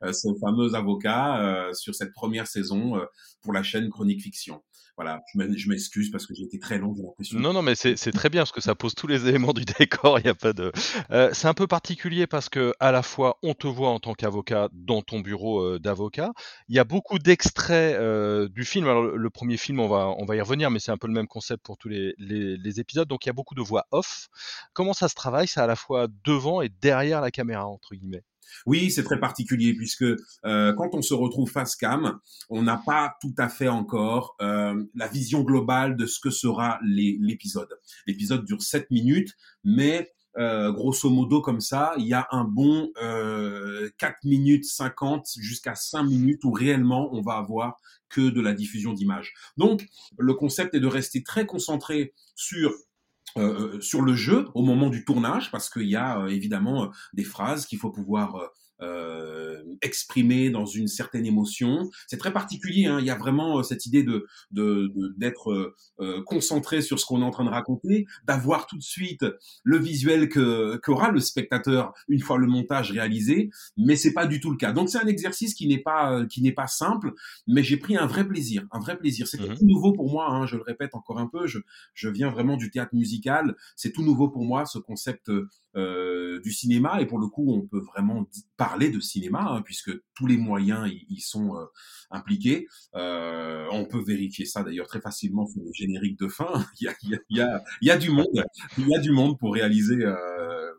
ce 0.02 0.28
fameux 0.40 0.76
avocat 0.76 1.70
sur 1.74 1.94
cette 1.94 2.14
première 2.14 2.48
saison 2.48 3.00
pour 3.42 3.54
la 3.54 3.64
chaîne 3.64 3.90
Chronique 3.90 4.22
Fiction 4.22 4.62
voilà, 4.96 5.22
je 5.34 5.70
m'excuse 5.70 6.12
parce 6.12 6.28
que 6.28 6.36
j'ai 6.36 6.44
été 6.44 6.60
très 6.60 6.78
long, 6.78 6.94
j'ai 6.96 7.02
l'impression. 7.02 7.40
Non, 7.40 7.52
non, 7.52 7.64
mais 7.64 7.74
c'est 7.76 8.12
très 8.12 8.30
bien 8.30 8.42
parce 8.42 8.52
que 8.52 8.62
ça 8.62 8.76
pose 8.76 8.94
tous 8.94 9.08
les 9.08 9.28
éléments 9.28 9.54
du 9.54 9.66
décor. 9.66 10.20
Il 10.20 10.26
y 10.26 10.30
a 10.30 10.36
pas 10.36 10.54
de. 10.54 10.72
Euh, 11.12 11.32
c'est 11.34 11.48
un 11.48 11.56
peu 11.56 11.66
particulier 11.66 12.28
parce 12.28 12.48
que 12.48 12.74
à 12.80 12.92
la 12.92 13.02
fois 13.02 13.38
on 13.42 13.56
te 13.56 13.66
voit 13.66 13.90
en 13.90 14.00
tant 14.00 14.14
qu'avocat 14.14 14.70
dans 14.72 15.02
ton 15.02 15.20
bureau 15.20 15.62
euh, 15.62 15.80
d'avocat. 15.80 16.32
Il 16.68 16.76
y 16.76 16.80
a 16.80 16.84
beaucoup 16.84 17.18
d'extraits 17.18 17.96
euh, 17.96 18.48
du 18.50 18.66
film. 18.66 18.86
Alors 18.88 19.04
le, 19.04 19.30
premier 19.32 19.58
film, 19.58 19.80
on 19.80 19.88
va 19.88 20.14
on 20.18 20.26
va 20.26 20.36
y 20.36 20.42
revenir, 20.42 20.70
mais 20.70 20.80
c'est 20.80 20.92
un 20.92 20.98
peu 20.98 21.08
le 21.08 21.14
même 21.14 21.28
concept 21.28 21.64
pour 21.64 21.78
tous 21.78 21.90
les, 21.90 22.14
les, 22.20 22.58
les, 22.58 22.80
épisodes. 22.80 23.08
Donc 23.08 23.26
il 23.26 23.30
y 23.30 23.32
a 23.32 23.34
beaucoup 23.34 23.56
de 23.56 23.62
voix 23.62 23.86
off. 23.92 24.30
Comment 24.74 24.94
ça 24.94 25.10
se 25.10 25.16
travaille? 25.16 25.48
C'est 25.48 25.62
à 25.62 25.68
la 25.68 25.76
fois 25.76 26.08
devant 26.24 26.62
et 26.62 26.70
derrière 26.70 27.20
la 27.22 27.32
caméra 27.32 27.66
entre 27.66 27.96
guillemets? 27.96 28.24
Oui, 28.66 28.92
c'est 28.92 29.04
très 29.04 29.20
particulier 29.20 29.74
puisque 29.74 30.04
euh, 30.04 30.74
quand 30.74 30.90
on 30.94 31.02
se 31.02 31.14
retrouve 31.14 31.50
face 31.50 31.76
cam, 31.76 32.20
on 32.50 32.62
n'a 32.64 32.82
pas 32.86 33.16
tout 33.22 33.34
à 33.38 33.50
fait 33.50 33.68
encore 33.68 34.36
euh, 34.42 34.84
la 34.96 35.08
vision 35.08 35.42
globale 35.42 35.96
de 35.98 36.06
ce 36.06 36.20
que 36.20 36.30
sera 36.30 36.80
l'épisode. 36.84 37.70
L'épisode 38.08 38.46
dure 38.46 38.62
7 38.62 38.90
minutes, 38.92 39.34
mais 39.64 40.12
euh, 40.38 40.72
grosso 40.72 41.10
modo 41.10 41.42
comme 41.42 41.62
ça, 41.62 41.94
il 41.98 42.08
y 42.08 42.14
a 42.14 42.28
un 42.32 42.44
bon 42.44 42.92
euh, 43.02 43.90
4 44.00 44.24
minutes 44.24 44.66
50 44.66 45.28
jusqu'à 45.38 45.76
5 45.76 46.04
minutes 46.04 46.44
où 46.44 46.52
réellement 46.52 47.10
on 47.14 47.22
va 47.22 47.34
avoir 47.34 47.78
que 48.10 48.30
de 48.30 48.42
la 48.42 48.54
diffusion 48.54 48.94
d'images. 48.94 49.34
Donc 49.58 49.88
le 50.18 50.34
concept 50.34 50.74
est 50.74 50.80
de 50.80 50.88
rester 50.88 51.24
très 51.24 51.46
concentré 51.46 52.14
sur 52.36 52.74
sur 53.82 54.02
le 54.02 54.14
jeu 54.16 54.48
au 54.54 54.64
moment 54.64 54.90
du 54.90 55.06
tournage, 55.06 55.52
parce 55.52 55.70
qu'il 55.70 55.88
y 55.88 55.96
a 55.96 56.20
euh, 56.20 56.28
évidemment 56.28 56.84
euh, 56.84 56.88
des 57.14 57.24
phrases 57.24 57.66
qu'il 57.66 57.80
faut 57.80 57.92
pouvoir 57.92 58.36
euh, 58.84 59.64
exprimé 59.82 60.50
dans 60.50 60.66
une 60.66 60.88
certaine 60.88 61.26
émotion. 61.26 61.90
C'est 62.08 62.18
très 62.18 62.32
particulier. 62.32 62.86
Hein. 62.86 63.00
Il 63.00 63.06
y 63.06 63.10
a 63.10 63.18
vraiment 63.18 63.60
euh, 63.60 63.64
cette 63.64 63.86
idée 63.86 64.04
de 64.04 64.26
d'être 64.52 65.54
de, 65.54 65.76
euh, 66.00 66.22
concentré 66.24 66.82
sur 66.82 67.00
ce 67.00 67.06
qu'on 67.06 67.22
est 67.22 67.26
en 67.26 67.32
train 67.32 67.46
de 67.46 67.50
raconter, 67.50 68.06
d'avoir 68.26 68.68
tout 68.68 68.78
de 68.78 68.84
suite 68.84 69.26
le 69.64 69.78
visuel 69.78 70.30
que 70.30 70.78
qu'aura 70.78 71.12
le 71.12 71.20
spectateur 71.20 71.94
une 72.08 72.20
fois 72.20 72.38
le 72.38 72.48
montage 72.48 72.92
réalisé. 72.92 73.50
Mais 73.78 73.96
c'est 73.96 74.14
pas 74.14 74.26
du 74.26 74.40
tout 74.40 74.52
le 74.52 74.58
cas. 74.58 74.72
Donc 74.72 74.90
c'est 74.90 75.00
un 75.00 75.08
exercice 75.08 75.54
qui 75.54 75.68
n'est 75.68 75.82
pas 75.82 76.26
qui 76.26 76.42
n'est 76.42 76.52
pas 76.52 76.68
simple, 76.68 77.14
mais 77.48 77.64
j'ai 77.64 77.78
pris 77.78 77.98
un 77.98 78.06
vrai 78.06 78.28
plaisir, 78.28 78.66
un 78.72 78.80
vrai 78.80 78.98
plaisir. 78.98 79.28
C'était 79.28 79.50
mmh 79.50 79.58
tout 79.58 79.66
nouveau 79.66 79.94
pour 79.94 80.10
moi. 80.10 80.30
Hein, 80.30 80.46
je 80.46 80.56
le 80.56 80.64
répète 80.64 80.96
encore 80.96 81.20
un 81.20 81.28
peu. 81.28 81.48
Je 81.48 81.60
je 81.94 82.10
viens 82.10 82.30
vraiment 82.30 82.58
du 82.58 82.70
théâtre 82.70 82.94
musical. 82.96 83.56
C'est 83.76 83.92
tout 83.92 84.04
nouveau 84.04 84.30
pour 84.30 84.46
moi 84.46 84.66
ce 84.66 84.80
concept 84.80 85.30
euh, 85.76 86.40
du 86.42 86.52
cinéma 86.52 87.02
et 87.02 87.08
pour 87.08 87.18
le 87.18 87.28
coup 87.28 87.52
on 87.52 87.62
peut 87.66 87.80
vraiment 87.80 88.28
parler 88.58 88.92
de 88.92 89.00
cinéma 89.00 89.42
hein, 89.42 89.62
puisque 89.64 89.92
tous 90.14 90.28
les 90.28 90.38
moyens 90.38 90.88
y, 91.10 91.20
sont 91.20 91.56
euh, 91.56 91.66
impliqués. 92.12 92.68
Euh, 92.96 93.66
on 93.72 93.86
peut 93.86 94.04
vérifier 94.06 94.46
ça 94.46 94.62
d'ailleurs 94.62 94.86
très 94.86 95.02
facilement 95.02 95.48
sur 95.48 95.62
le 95.64 95.72
générique 95.74 96.20
de 96.20 96.28
fin. 96.28 96.64
il, 96.80 96.86
y 96.86 96.88
a, 96.90 96.94
y 97.04 97.16
a, 97.16 97.20
y 97.30 97.42
a, 97.42 97.64
y 97.82 97.90
a 97.90 97.98
du 97.98 98.12
monde, 98.12 98.46
il 98.78 98.88
y 98.88 98.96
a 98.96 99.00
du 99.00 99.12
monde 99.12 99.40
pour 99.40 99.54
réaliser 99.54 100.04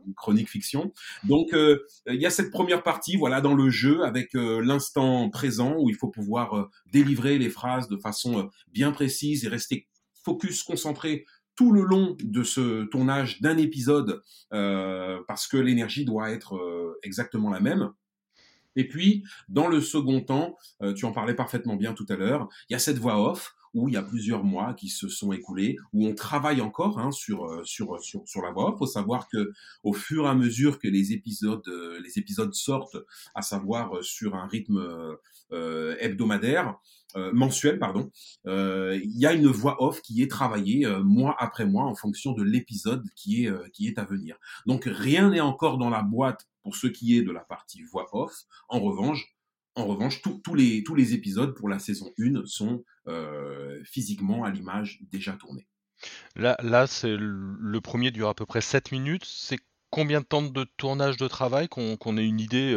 une 0.06 0.14
chronique 0.14 0.48
fiction. 0.48 0.92
Donc 1.24 1.48
il 1.52 2.20
y 2.20 2.26
a 2.26 2.30
cette 2.30 2.50
première 2.50 2.82
partie 2.82 3.16
voilà 3.16 3.40
dans 3.40 3.54
le 3.54 3.70
jeu 3.70 4.04
avec 4.04 4.34
l'instant 4.34 5.28
présent 5.30 5.74
où 5.78 5.88
il 5.90 5.96
faut 5.96 6.08
pouvoir 6.08 6.68
délivrer 6.92 7.38
les 7.38 7.50
phrases 7.50 7.88
de 7.88 7.96
façon 7.96 8.48
bien 8.70 8.92
précise 8.92 9.44
et 9.44 9.48
rester 9.48 9.88
focus, 10.24 10.62
concentré 10.62 11.24
tout 11.56 11.72
le 11.72 11.82
long 11.82 12.16
de 12.22 12.42
ce 12.42 12.84
tournage 12.84 13.40
d'un 13.40 13.56
épisode 13.56 14.22
euh, 14.52 15.20
parce 15.28 15.46
que 15.46 15.56
l'énergie 15.56 16.04
doit 16.04 16.30
être 16.30 16.56
euh, 16.56 16.98
exactement 17.02 17.50
la 17.50 17.60
même. 17.60 17.92
Et 18.76 18.88
puis, 18.88 19.24
dans 19.48 19.68
le 19.68 19.80
second 19.80 20.20
temps, 20.20 20.56
euh, 20.82 20.94
tu 20.94 21.04
en 21.04 21.12
parlais 21.12 21.34
parfaitement 21.34 21.76
bien 21.76 21.92
tout 21.92 22.06
à 22.08 22.16
l'heure, 22.16 22.48
il 22.68 22.72
y 22.72 22.76
a 22.76 22.80
cette 22.80 22.98
voix 22.98 23.30
off 23.30 23.54
où 23.74 23.88
il 23.88 23.94
y 23.94 23.96
a 23.96 24.02
plusieurs 24.02 24.44
mois 24.44 24.74
qui 24.74 24.88
se 24.88 25.08
sont 25.08 25.32
écoulés, 25.32 25.76
où 25.92 26.06
on 26.06 26.14
travaille 26.14 26.60
encore 26.60 26.98
hein, 26.98 27.10
sur, 27.10 27.44
euh, 27.44 27.62
sur, 27.64 28.00
sur, 28.02 28.22
sur 28.26 28.42
la 28.42 28.52
voix 28.52 28.68
off. 28.68 28.74
Il 28.76 28.78
faut 28.78 28.86
savoir 28.86 29.28
que 29.28 29.52
au 29.82 29.92
fur 29.92 30.24
et 30.24 30.28
à 30.28 30.34
mesure 30.34 30.78
que 30.78 30.88
les 30.88 31.12
épisodes, 31.12 31.66
euh, 31.68 32.00
les 32.02 32.18
épisodes 32.18 32.54
sortent, 32.54 32.96
à 33.34 33.42
savoir 33.42 34.02
sur 34.02 34.34
un 34.34 34.46
rythme 34.46 35.18
euh, 35.52 35.94
hebdomadaire, 36.00 36.74
euh, 37.16 37.30
mensuel, 37.32 37.78
pardon, 37.78 38.10
euh, 38.46 38.98
il 39.04 39.16
y 39.16 39.26
a 39.26 39.32
une 39.32 39.46
voix 39.46 39.80
off 39.82 40.00
qui 40.00 40.20
est 40.22 40.30
travaillée 40.30 40.86
mois 41.04 41.36
après 41.38 41.66
mois 41.66 41.84
en 41.84 41.94
fonction 41.94 42.32
de 42.32 42.42
l'épisode 42.42 43.04
qui 43.14 43.44
est 43.44 43.70
qui 43.72 43.86
est 43.86 43.98
à 43.98 44.04
venir. 44.04 44.36
Donc 44.66 44.84
rien 44.86 45.30
n'est 45.30 45.40
encore 45.40 45.78
dans 45.78 45.90
la 45.90 46.02
boîte 46.02 46.48
pour 46.62 46.74
ce 46.74 46.86
qui 46.86 47.16
est 47.16 47.22
de 47.22 47.30
la 47.30 47.40
partie 47.40 47.82
voix 47.82 48.08
off. 48.12 48.34
En 48.68 48.80
revanche, 48.80 49.33
en 49.76 49.86
revanche, 49.86 50.22
tous 50.22 50.54
les 50.54 50.84
tous 50.84 50.94
les 50.94 51.14
épisodes 51.14 51.54
pour 51.54 51.68
la 51.68 51.78
saison 51.78 52.12
1 52.18 52.46
sont 52.46 52.84
physiquement 53.84 54.44
à 54.44 54.50
l'image 54.50 55.00
déjà 55.10 55.32
tournés. 55.32 55.66
Là, 56.36 56.56
là 56.62 56.86
c'est 56.86 57.16
le 57.18 57.80
premier 57.80 58.10
dure 58.10 58.28
à 58.28 58.34
peu 58.34 58.46
près 58.46 58.60
7 58.60 58.92
minutes. 58.92 59.24
C'est 59.24 59.58
combien 59.90 60.20
de 60.20 60.26
temps 60.26 60.42
de 60.42 60.64
tournage 60.76 61.16
de 61.16 61.28
travail 61.28 61.68
qu'on 61.68 62.16
ait 62.16 62.26
une 62.26 62.40
idée, 62.40 62.74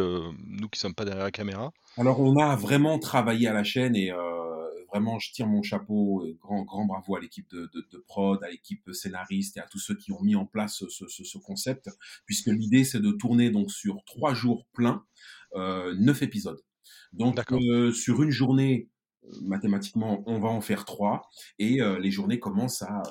nous 0.48 0.70
qui 0.70 0.80
sommes 0.80 0.94
pas 0.94 1.06
derrière 1.06 1.24
la 1.24 1.32
caméra? 1.32 1.72
Alors 1.98 2.20
on 2.20 2.38
a 2.38 2.56
vraiment 2.56 3.00
travaillé 3.00 3.48
à 3.48 3.54
la 3.54 3.63
chaîne 3.63 3.96
et 3.96 4.12
euh, 4.12 4.86
vraiment 4.94 5.18
je 5.18 5.32
tire 5.32 5.48
mon 5.48 5.63
chapeau, 5.63 6.24
euh, 6.24 6.38
grand 6.39 6.62
grand 6.62 6.86
bravo 6.86 7.16
à 7.16 7.20
l'équipe 7.20 7.50
de, 7.50 7.72
de, 7.74 7.88
de, 7.92 7.98
prod, 7.98 8.44
à 8.44 8.51
l'équipe 8.51 8.88
scénariste 8.94 9.58
et 9.58 9.62
à 9.62 9.68
tous 9.68 9.80
ceux 9.80 9.96
qui 9.96 10.12
ont 10.12 10.22
mis 10.22 10.36
en 10.36 10.46
place 10.46 10.84
ce, 10.88 11.08
ce, 11.08 11.24
ce 11.24 11.38
concept, 11.39 11.89
puisque 12.25 12.48
l'idée 12.48 12.84
c'est 12.84 13.00
de 13.00 13.12
tourner 13.12 13.50
donc 13.50 13.72
sur 13.72 14.04
trois 14.06 14.36
jours 14.36 14.68
pleins, 14.74 15.04
euh, 15.56 15.96
neuf 15.98 16.22
épisodes. 16.22 16.62
Donc 17.14 17.40
euh, 17.52 17.92
sur 17.92 18.22
une 18.24 18.32
journée 18.32 18.90
mathématiquement, 19.44 20.24
on 20.26 20.40
va 20.40 20.50
en 20.50 20.62
faire 20.62 20.86
trois 20.86 21.30
et 21.60 21.82
euh, 21.82 22.00
les 22.00 22.12
journées 22.12 22.40
commencent 22.40 22.82
à 22.82 23.04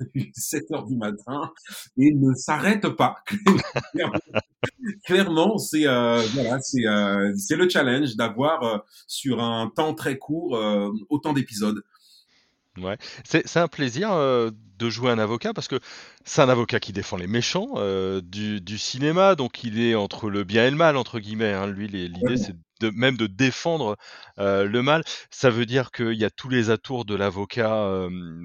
7 0.34 0.70
heures 0.72 0.86
du 0.86 0.96
matin 0.96 1.50
et 1.96 2.12
ne 2.12 2.34
s'arrêtent 2.34 2.88
pas. 2.90 3.16
Clairement, 5.04 5.58
c'est 5.58 5.86
euh, 5.86 6.20
voilà, 6.34 6.60
c'est 6.60 6.86
euh, 6.86 7.32
c'est 7.36 7.56
le 7.56 7.68
challenge 7.68 8.16
d'avoir 8.16 8.84
sur 9.06 9.42
un 9.42 9.70
temps 9.74 9.94
très 9.94 10.18
court 10.18 10.58
autant 11.08 11.32
d'épisodes. 11.32 11.82
Ouais, 12.78 12.96
c'est 13.24 13.56
un 13.58 13.68
plaisir, 13.68 14.10
de 14.14 14.90
jouer 14.90 15.10
un 15.10 15.18
avocat 15.18 15.52
parce 15.52 15.68
que 15.68 15.78
c'est 16.24 16.40
un 16.40 16.48
avocat 16.48 16.80
qui 16.80 16.92
défend 16.92 17.16
les 17.16 17.26
méchants, 17.26 17.74
du 18.22 18.60
du 18.60 18.78
cinéma, 18.78 19.34
donc 19.34 19.62
il 19.62 19.80
est 19.80 19.94
entre 19.94 20.30
le 20.30 20.44
bien 20.44 20.66
et 20.66 20.70
le 20.70 20.76
mal 20.76 20.96
entre 20.96 21.18
guillemets, 21.18 21.52
hein. 21.52 21.66
Lui, 21.66 21.88
l'idée 21.88 22.36
c'est 22.36 22.56
de 22.82 22.90
même 22.90 23.16
de 23.16 23.26
défendre, 23.26 23.96
le 24.38 24.80
mal. 24.82 25.02
Ça 25.30 25.50
veut 25.50 25.66
dire 25.66 25.90
qu'il 25.90 26.14
y 26.14 26.24
a 26.24 26.30
tous 26.30 26.48
les 26.48 26.70
atours 26.70 27.04
de 27.04 27.14
l'avocat, 27.14 27.72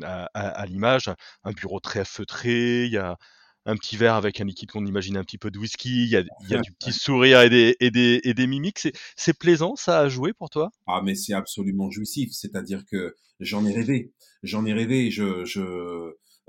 à 0.03 0.29
à 0.33 0.47
à 0.61 0.65
l'image, 0.65 1.09
un 1.43 1.51
bureau 1.51 1.79
très 1.79 2.05
feutré, 2.05 2.85
il 2.85 2.91
y 2.91 2.97
a 2.97 3.17
un 3.65 3.75
petit 3.75 3.97
verre 3.97 4.15
avec 4.15 4.39
un 4.41 4.45
liquide 4.45 4.71
qu'on 4.71 4.85
imagine 4.85 5.17
un 5.17 5.23
petit 5.23 5.37
peu 5.37 5.51
de 5.51 5.59
whisky, 5.59 6.03
il 6.05 6.09
y 6.09 6.15
a 6.17 6.21
il 6.39 6.49
y 6.49 6.55
a 6.55 6.59
du 6.59 6.71
petit 6.71 6.93
sourire 6.93 7.41
et 7.41 7.49
des 7.49 7.75
et 7.79 7.91
des 7.91 8.21
et 8.23 8.33
des 8.33 8.47
mimiques. 8.47 8.79
C'est 8.79 8.93
c'est 9.17 9.37
plaisant 9.37 9.75
ça 9.75 9.99
à 9.99 10.09
jouer 10.09 10.33
pour 10.33 10.49
toi? 10.49 10.71
Ah, 10.87 11.01
mais 11.03 11.15
c'est 11.15 11.33
absolument 11.33 11.91
jouissif. 11.91 12.31
C'est-à-dire 12.31 12.83
que 12.89 13.15
j'en 13.39 13.65
ai 13.65 13.73
rêvé. 13.73 14.13
J'en 14.43 14.65
ai 14.65 14.73
rêvé. 14.73 15.11
Je, 15.11 15.43
je, 15.45 15.61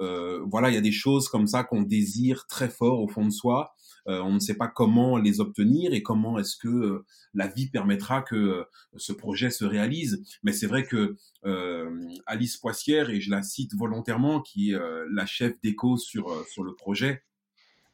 euh, 0.01 0.28
voilà, 0.51 0.71
il 0.71 0.75
y 0.75 0.79
a 0.79 0.83
des 0.83 0.93
choses 0.93 1.29
comme 1.29 1.47
ça 1.47 1.65
qu'on 1.65 1.83
désire 1.83 2.47
très 2.49 2.69
fort 2.69 3.01
au 3.01 3.09
fond 3.09 3.25
de 3.25 3.31
soi. 3.31 3.75
Euh, 4.09 4.23
on 4.23 4.33
ne 4.33 4.39
sait 4.39 4.55
pas 4.55 4.69
comment 4.69 5.19
les 5.19 5.41
obtenir 5.41 5.93
et 5.93 6.03
comment 6.03 6.39
est-ce 6.39 6.57
que 6.57 6.69
euh, 6.69 7.07
la 7.35 7.47
vie 7.47 7.69
permettra 7.69 8.23
que 8.23 8.37
euh, 8.37 8.65
ce 8.97 9.13
projet 9.13 9.51
se 9.51 9.65
réalise. 9.65 10.25
Mais 10.43 10.53
c'est 10.53 10.67
vrai 10.67 10.85
que 10.85 11.17
euh, 11.45 11.91
Alice 12.27 12.57
Poissière, 12.57 13.11
et 13.11 13.21
je 13.21 13.31
la 13.31 13.43
cite 13.43 13.75
volontairement, 13.75 14.41
qui 14.41 14.71
est 14.71 14.79
la 15.11 15.27
chef 15.27 15.61
d'éco 15.63 15.97
sur, 15.97 16.47
sur 16.49 16.63
le 16.63 16.75
projet, 16.75 17.23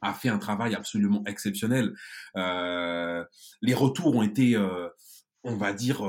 a 0.00 0.12
fait 0.12 0.28
un 0.28 0.38
travail 0.38 0.74
absolument 0.74 1.22
exceptionnel. 1.26 1.94
Les 2.34 3.74
retours 3.74 4.14
ont 4.14 4.22
été, 4.22 4.56
on 5.42 5.56
va 5.56 5.72
dire, 5.72 6.02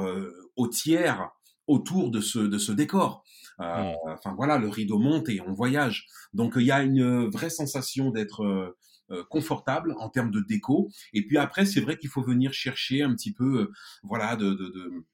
au 0.56 0.68
tiers 0.68 1.30
autour 1.68 2.12
de 2.12 2.22
ce, 2.22 2.40
de 2.40 2.58
ce 2.58 2.72
décor. 2.72 3.24
Euh, 3.62 3.94
Mmh. 3.94 3.96
enfin 4.06 4.34
voilà, 4.36 4.58
le 4.58 4.70
rideau 4.70 5.00
monte 5.00 5.30
et 5.30 5.42
on 5.42 5.54
voyage. 5.54 6.08
Donc 6.34 6.54
il 6.58 6.64
y 6.64 6.72
a 6.72 6.84
une 6.84 7.28
vraie 7.30 7.50
sensation 7.50 8.12
d'être 8.12 8.44
euh, 8.44 8.78
euh, 9.12 9.24
confortable 9.30 9.96
en 10.00 10.10
termes 10.10 10.32
de 10.32 10.42
déco. 10.42 10.90
Et 11.14 11.26
puis 11.26 11.38
après, 11.38 11.66
c'est 11.66 11.82
vrai 11.82 11.98
qu'il 11.98 12.10
faut 12.10 12.24
venir 12.24 12.54
chercher 12.54 13.04
un 13.04 13.14
petit 13.14 13.34
peu, 13.34 13.62
euh, 13.62 13.72
voilà, 14.04 14.36
de, 14.36 14.50
de, 14.54 14.70
de 14.70 15.06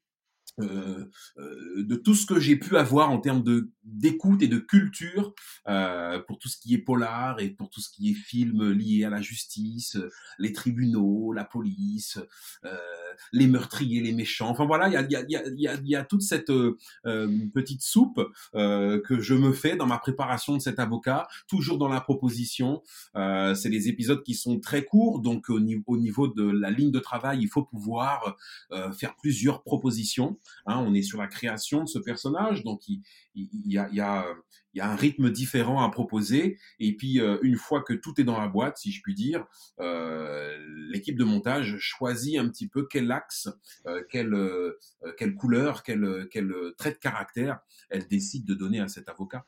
euh, 0.61 1.05
euh, 1.37 1.83
de 1.83 1.95
tout 1.95 2.15
ce 2.15 2.25
que 2.25 2.39
j'ai 2.39 2.55
pu 2.55 2.77
avoir 2.77 3.11
en 3.11 3.19
termes 3.19 3.43
de 3.43 3.71
d'écoute 3.83 4.41
et 4.41 4.47
de 4.47 4.57
culture 4.57 5.33
euh, 5.67 6.19
pour 6.19 6.37
tout 6.39 6.49
ce 6.49 6.57
qui 6.57 6.73
est 6.73 6.79
polar 6.79 7.39
et 7.39 7.49
pour 7.49 7.69
tout 7.69 7.81
ce 7.81 7.89
qui 7.89 8.11
est 8.11 8.13
film 8.13 8.71
lié 8.71 9.03
à 9.03 9.09
la 9.09 9.21
justice, 9.21 9.97
les 10.37 10.53
tribunaux, 10.53 11.33
la 11.33 11.43
police, 11.43 12.19
euh, 12.65 12.77
les 13.31 13.47
meurtriers, 13.47 14.01
les 14.01 14.13
méchants. 14.13 14.49
Enfin 14.49 14.65
voilà, 14.65 14.87
il 14.87 14.93
y 14.93 14.97
a, 14.97 15.01
y, 15.01 15.15
a, 15.15 15.23
y, 15.27 15.67
a, 15.67 15.75
y 15.83 15.95
a 15.95 16.03
toute 16.03 16.21
cette 16.21 16.49
euh, 16.49 16.77
petite 17.53 17.81
soupe 17.81 18.21
que 18.53 19.19
je 19.19 19.33
me 19.33 19.51
fais 19.51 19.75
dans 19.75 19.87
ma 19.87 19.97
préparation 19.97 20.55
de 20.55 20.61
cet 20.61 20.79
avocat, 20.79 21.27
toujours 21.47 21.77
dans 21.77 21.87
la 21.87 22.01
proposition. 22.01 22.81
C'est 23.13 23.69
des 23.69 23.87
épisodes 23.87 24.23
qui 24.23 24.33
sont 24.35 24.59
très 24.59 24.83
courts, 24.83 25.19
donc 25.19 25.49
au, 25.49 25.59
niveau, 25.59 25.83
au 25.87 25.97
niveau 25.97 26.27
de 26.27 26.43
la 26.43 26.71
ligne 26.71 26.91
de 26.91 26.99
travail, 26.99 27.39
il 27.41 27.47
faut 27.47 27.63
pouvoir 27.63 28.37
faire 28.97 29.15
plusieurs 29.15 29.63
propositions. 29.63 30.39
Hein, 30.65 30.77
on 30.79 30.93
est 30.93 31.01
sur 31.01 31.19
la 31.19 31.27
création 31.27 31.83
de 31.83 31.89
ce 31.89 31.99
personnage, 31.99 32.63
donc 32.63 32.87
il, 32.87 32.99
y, 33.65 33.77
a, 33.77 34.25
un 34.79 34.95
rythme 34.95 35.29
différent 35.29 35.83
à 35.83 35.89
proposer. 35.89 36.57
Et 36.79 36.95
puis 36.95 37.19
euh, 37.19 37.37
une 37.41 37.57
fois 37.57 37.81
que 37.81 37.93
tout 37.93 38.19
est 38.19 38.23
dans 38.23 38.39
la 38.39 38.47
boîte, 38.47 38.77
si 38.77 38.91
je 38.91 39.01
puis 39.01 39.15
dire, 39.15 39.45
euh, 39.79 40.57
l'équipe 40.91 41.17
de 41.17 41.23
montage 41.23 41.77
choisit 41.79 42.37
un 42.37 42.47
petit 42.49 42.67
peu 42.67 42.87
quel 42.89 43.11
axe, 43.11 43.49
euh, 43.87 44.03
quelle, 44.09 45.35
couleur, 45.35 45.83
quel, 45.83 46.25
trait 46.77 46.91
de 46.91 46.97
caractère 46.97 47.59
elle 47.89 48.07
décide 48.07 48.45
de 48.45 48.53
donner 48.53 48.79
à 48.79 48.87
cet 48.87 49.09
avocat. 49.09 49.45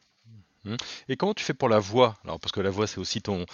Mmh. 0.66 0.76
Et 1.10 1.18
comment 1.18 1.34
tu 1.34 1.44
fais 1.44 1.54
pour 1.54 1.70
la 1.70 1.80
voix? 1.80 2.16
Alors 2.24 2.40
parce 2.40 2.52
que 2.52 2.62
la 2.62 2.70
voix 2.70 2.88
c'est 2.88 3.00
aussi 3.00 3.22
ton 3.22 3.46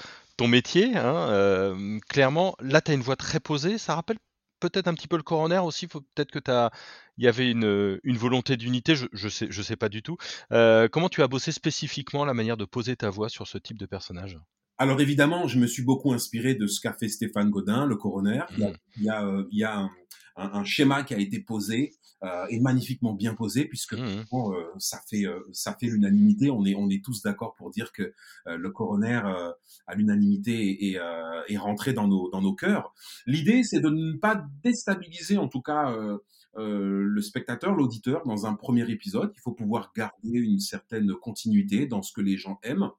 métier, 0.48 0.96
hein, 0.96 1.98
clairement. 2.08 2.56
Là, 2.62 2.82
tu 2.82 2.92
as 2.92 2.94
une 2.94 3.02
voix 3.02 3.18
très 3.18 3.40
posée. 3.40 3.78
Ça 3.78 3.96
rappelle 3.96 4.20
peut-être 4.60 4.88
un 4.88 4.94
petit 4.94 5.08
peu 5.08 5.18
le 5.18 5.24
coroner 5.24 5.60
aussi. 5.60 5.88
Peut-être 5.88 6.32
que 6.32 6.40
tu 6.40 6.52
as 6.52 6.72
il 7.18 7.26
y 7.26 7.28
avait 7.28 7.52
une, 7.52 8.00
une 8.04 8.18
volonté 8.18 8.58
d'unité, 8.58 8.96
je, 8.96 9.08
je 9.14 9.30
sais, 9.30 9.48
je 9.50 9.62
sais 9.62 9.76
pas 9.76 9.90
du 9.90 10.02
tout. 10.04 10.18
Euh, 10.54 10.88
comment 10.90 11.10
tu 11.10 11.22
as 11.22 11.28
bossé 11.28 11.52
spécifiquement 11.52 12.26
la 12.26 12.34
manière 12.34 12.58
de 12.58 12.66
poser 12.66 12.96
ta 12.96 13.10
voix 13.10 13.30
sur 13.30 13.48
ce 13.48 13.58
type 13.58 13.78
de 13.78 13.86
personnage? 13.86 14.40
Alors 14.82 15.02
évidemment, 15.02 15.46
je 15.48 15.60
me 15.60 15.68
suis 15.68 15.84
beaucoup 15.84 16.14
inspiré 16.14 16.56
de 16.56 16.66
ce 16.66 16.80
qu'a 16.80 16.94
fait 16.94 17.10
Stéphane 17.10 17.50
Godin, 17.50 17.86
le 17.86 17.98
coroner. 17.98 18.44
Il 18.58 18.64
y 18.64 18.64
a, 18.64 18.70
Mmh. 18.70 18.74
il 18.98 19.04
y 19.04 19.10
a, 19.10 19.26
euh, 19.26 19.44
il 19.52 19.60
y 19.60 19.64
a 19.66 19.78
un, 19.78 19.90
un, 20.38 20.52
un 20.54 20.64
schéma 20.64 21.04
qui 21.04 21.14
a 21.14 21.20
été 21.20 21.40
posé 21.42 21.92
euh, 22.24 22.46
et 22.50 22.60
magnifiquement 22.62 23.14
bien 23.14 23.34
posé, 23.34 23.66
puisque 23.66 23.94
Mmh. 23.94 24.24
bon, 24.32 24.54
euh, 24.54 24.64
ça 24.78 25.00
fait 25.10 25.26
euh, 25.26 25.40
ça 25.52 25.76
fait 25.78 25.88
l'unanimité. 25.88 26.50
On 26.50 26.66
est 26.66 26.76
on 26.76 26.90
est 26.90 27.04
tous 27.04 27.22
d'accord 27.22 27.56
pour 27.56 27.72
dire 27.72 27.92
que 27.92 28.04
euh, 28.48 28.58
le 28.58 28.70
coroner 28.72 29.20
euh, 29.26 29.52
à 29.86 29.96
l'unanimité 29.96 30.92
est, 30.92 30.98
euh, 30.98 31.42
est 31.50 31.58
rentré 31.58 31.92
dans 31.92 32.08
nos 32.08 32.30
dans 32.30 32.42
nos 32.42 32.54
cœurs. 32.56 32.94
L'idée, 33.26 33.64
c'est 33.64 33.82
de 33.82 33.90
ne 33.90 34.14
pas 34.18 34.42
déstabiliser, 34.64 35.38
en 35.38 35.50
tout 35.50 35.62
cas. 35.62 35.92
Euh, 35.92 36.18
euh, 36.58 37.04
le 37.04 37.22
spectateur, 37.22 37.76
l'auditeur, 37.76 38.26
dans 38.26 38.48
un 38.48 38.56
premier 38.56 38.90
épisode, 38.90 39.32
il 39.36 39.40
faut 39.40 39.52
pouvoir 39.54 39.92
garder 39.96 40.32
une 40.32 40.60
certaine 40.60 41.14
continuité 41.14 41.86
dans 41.86 42.02
ce 42.02 42.12
que 42.12 42.22
les 42.22 42.38
gens 42.38 42.60
aiment. 42.64 42.90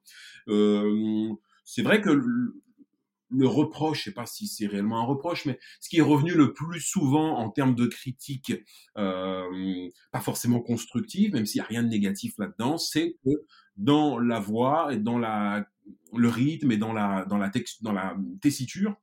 Euh, 0.49 1.31
c'est 1.71 1.83
vrai 1.83 2.01
que 2.01 2.11
le, 2.11 3.47
reproche, 3.47 3.99
je 4.01 4.05
sais 4.07 4.13
pas 4.13 4.27
si 4.27 4.49
c'est 4.49 4.67
réellement 4.67 4.99
un 4.99 5.05
reproche, 5.05 5.47
mais 5.47 5.57
ce 5.81 5.89
qui 5.89 5.99
est 5.99 6.03
revenu 6.03 6.33
le 6.33 6.53
plus 6.53 6.81
souvent 6.81 7.39
en 7.39 7.49
termes 7.49 7.77
de 7.77 7.87
critique, 7.87 8.53
euh, 8.99 9.89
pas 10.11 10.21
forcément 10.21 10.61
constructive, 10.61 11.33
même 11.33 11.47
s'il 11.47 11.61
n'y 11.61 11.65
a 11.65 11.69
rien 11.69 11.85
de 11.85 11.89
négatif 11.89 12.35
là-dedans, 12.39 12.77
c'est 12.77 13.17
que 13.25 13.31
dans 13.77 14.19
la 14.19 14.41
voix 14.41 14.93
et 14.93 14.99
dans 14.99 15.17
la, 15.17 15.65
le 16.13 16.29
rythme 16.29 16.73
et 16.73 16.77
dans 16.77 16.93
la, 16.93 17.25
dans 17.27 17.39
la, 17.39 17.51
texte, 17.51 17.85
dans 17.85 17.93
la 17.93 18.17
tessiture, 18.43 18.97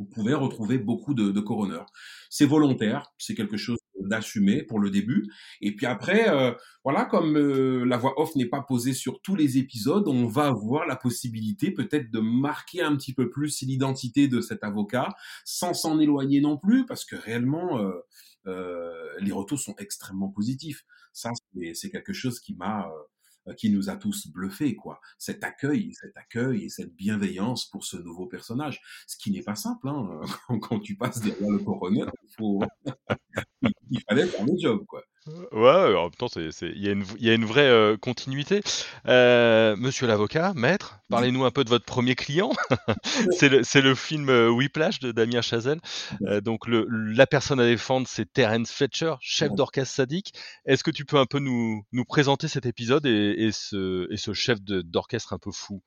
vous 0.00 0.06
pouvez 0.06 0.34
retrouver 0.34 0.78
beaucoup 0.78 1.14
de, 1.14 1.30
de 1.30 1.40
coroners. 1.40 1.86
C'est 2.30 2.46
volontaire, 2.46 3.12
c'est 3.18 3.36
quelque 3.36 3.56
chose 3.56 3.78
d'assumer 4.04 4.62
pour 4.62 4.78
le 4.78 4.90
début. 4.90 5.30
Et 5.60 5.74
puis 5.74 5.86
après, 5.86 6.28
euh, 6.28 6.52
voilà, 6.84 7.06
comme 7.06 7.36
euh, 7.36 7.84
la 7.84 7.96
voix 7.96 8.20
off 8.20 8.36
n'est 8.36 8.48
pas 8.48 8.60
posée 8.60 8.92
sur 8.92 9.20
tous 9.22 9.34
les 9.34 9.58
épisodes, 9.58 10.06
on 10.06 10.26
va 10.26 10.48
avoir 10.48 10.86
la 10.86 10.96
possibilité 10.96 11.70
peut-être 11.70 12.10
de 12.10 12.20
marquer 12.20 12.82
un 12.82 12.94
petit 12.96 13.14
peu 13.14 13.30
plus 13.30 13.62
l'identité 13.62 14.28
de 14.28 14.40
cet 14.40 14.64
avocat, 14.64 15.08
sans 15.44 15.72
s'en 15.72 15.98
éloigner 15.98 16.40
non 16.40 16.58
plus, 16.58 16.84
parce 16.84 17.04
que 17.04 17.16
réellement, 17.16 17.78
euh, 17.78 17.92
euh, 18.46 19.14
les 19.20 19.32
retours 19.32 19.58
sont 19.58 19.74
extrêmement 19.78 20.28
positifs. 20.28 20.84
Ça, 21.12 21.30
c'est 21.74 21.90
quelque 21.90 22.12
chose 22.12 22.40
qui 22.40 22.54
m'a 22.54 22.90
qui 23.58 23.68
nous 23.68 23.90
a 23.90 23.96
tous 23.96 24.28
bluffés, 24.28 24.74
quoi. 24.74 25.00
Cet 25.18 25.44
accueil, 25.44 25.92
cet 25.92 26.16
accueil 26.16 26.64
et 26.64 26.68
cette 26.70 26.94
bienveillance 26.94 27.66
pour 27.66 27.84
ce 27.84 27.98
nouveau 27.98 28.26
personnage, 28.26 28.80
ce 29.06 29.18
qui 29.18 29.30
n'est 29.30 29.42
pas 29.42 29.54
simple, 29.54 29.86
hein. 29.88 30.20
Quand 30.62 30.80
tu 30.80 30.96
passes 30.96 31.20
derrière 31.20 31.50
le 31.50 31.58
coroner, 31.58 32.06
il 32.22 32.34
faut, 32.38 32.62
il 33.90 34.00
fallait 34.08 34.26
faire 34.26 34.44
le 34.44 34.52
job, 34.58 34.84
quoi. 34.86 35.02
Ouais, 35.52 35.94
en 35.96 36.02
même 36.02 36.10
temps, 36.10 36.26
il 36.36 36.82
y 36.82 36.88
a 36.88 36.92
une, 36.92 37.04
il 37.18 37.26
y 37.26 37.30
a 37.30 37.34
une 37.34 37.46
vraie 37.46 37.68
euh, 37.68 37.96
continuité. 37.96 38.60
Euh, 39.08 39.74
monsieur 39.76 40.06
l'avocat, 40.06 40.52
maître, 40.54 40.98
parlez-nous 41.08 41.44
un 41.46 41.50
peu 41.50 41.64
de 41.64 41.70
votre 41.70 41.86
premier 41.86 42.14
client. 42.14 42.52
c'est, 43.30 43.48
le, 43.48 43.62
le 43.80 43.94
film 43.94 44.28
Whiplash 44.28 44.98
de 44.98 45.12
Damien 45.12 45.40
Chazelle. 45.40 45.80
Euh, 46.26 46.42
donc, 46.42 46.66
le, 46.66 46.86
la 46.90 47.26
personne 47.26 47.58
à 47.58 47.64
défendre, 47.64 48.06
c'est 48.06 48.30
Terence 48.30 48.70
Fletcher, 48.70 49.14
chef 49.20 49.50
d'orchestre 49.52 49.94
sadique. 49.94 50.34
Est-ce 50.66 50.84
que 50.84 50.90
tu 50.90 51.06
peux 51.06 51.16
un 51.16 51.26
peu 51.26 51.38
nous, 51.38 51.84
nous 51.92 52.04
présenter 52.04 52.46
cet 52.46 52.66
épisode 52.66 53.06
et, 53.06 53.34
et, 53.46 53.52
ce, 53.52 54.06
et 54.12 54.18
ce 54.18 54.34
chef 54.34 54.60
d'orchestre 54.60 55.32
un 55.32 55.38
peu 55.38 55.52
fou? 55.52 55.82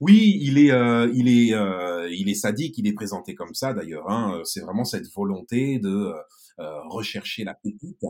Oui, 0.00 0.38
il 0.40 0.58
est, 0.58 0.70
euh, 0.70 1.10
il 1.12 1.28
est, 1.28 1.54
euh, 1.54 2.08
il 2.10 2.28
est 2.28 2.34
sadique. 2.34 2.78
Il 2.78 2.86
est 2.86 2.92
présenté 2.92 3.34
comme 3.34 3.54
ça 3.54 3.72
d'ailleurs. 3.74 4.08
Hein. 4.08 4.40
C'est 4.44 4.60
vraiment 4.60 4.84
cette 4.84 5.08
volonté 5.12 5.78
de 5.80 5.88
euh, 5.88 6.14
rechercher 6.58 7.44
la 7.44 7.54
pépite, 7.54 8.04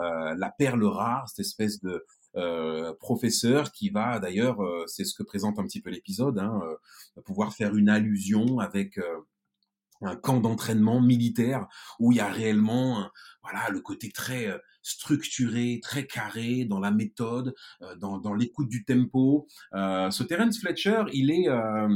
euh, 0.00 0.34
la 0.36 0.50
perle 0.50 0.84
rare, 0.84 1.28
cette 1.28 1.40
espèce 1.40 1.80
de 1.80 2.04
euh, 2.36 2.92
professeur 2.98 3.70
qui 3.70 3.90
va 3.90 4.18
d'ailleurs, 4.18 4.58
c'est 4.86 5.04
ce 5.04 5.14
que 5.14 5.22
présente 5.22 5.58
un 5.58 5.64
petit 5.64 5.80
peu 5.80 5.90
l'épisode, 5.90 6.38
hein, 6.38 6.60
pouvoir 7.24 7.54
faire 7.54 7.76
une 7.76 7.88
allusion 7.88 8.58
avec 8.58 8.98
un 10.02 10.16
camp 10.16 10.40
d'entraînement 10.40 11.00
militaire 11.00 11.66
où 11.98 12.12
il 12.12 12.16
y 12.16 12.20
a 12.20 12.28
réellement 12.28 13.08
voilà 13.42 13.68
le 13.70 13.80
côté 13.80 14.10
très 14.10 14.48
structuré, 14.82 15.80
très 15.82 16.06
carré 16.06 16.64
dans 16.64 16.80
la 16.80 16.90
méthode, 16.90 17.54
dans, 17.98 18.18
dans 18.18 18.34
l'écoute 18.34 18.68
du 18.68 18.84
tempo. 18.84 19.46
Euh, 19.74 20.10
ce 20.10 20.22
Terence 20.24 20.58
Fletcher, 20.58 21.04
il 21.12 21.30
est 21.30 21.48
euh, 21.48 21.88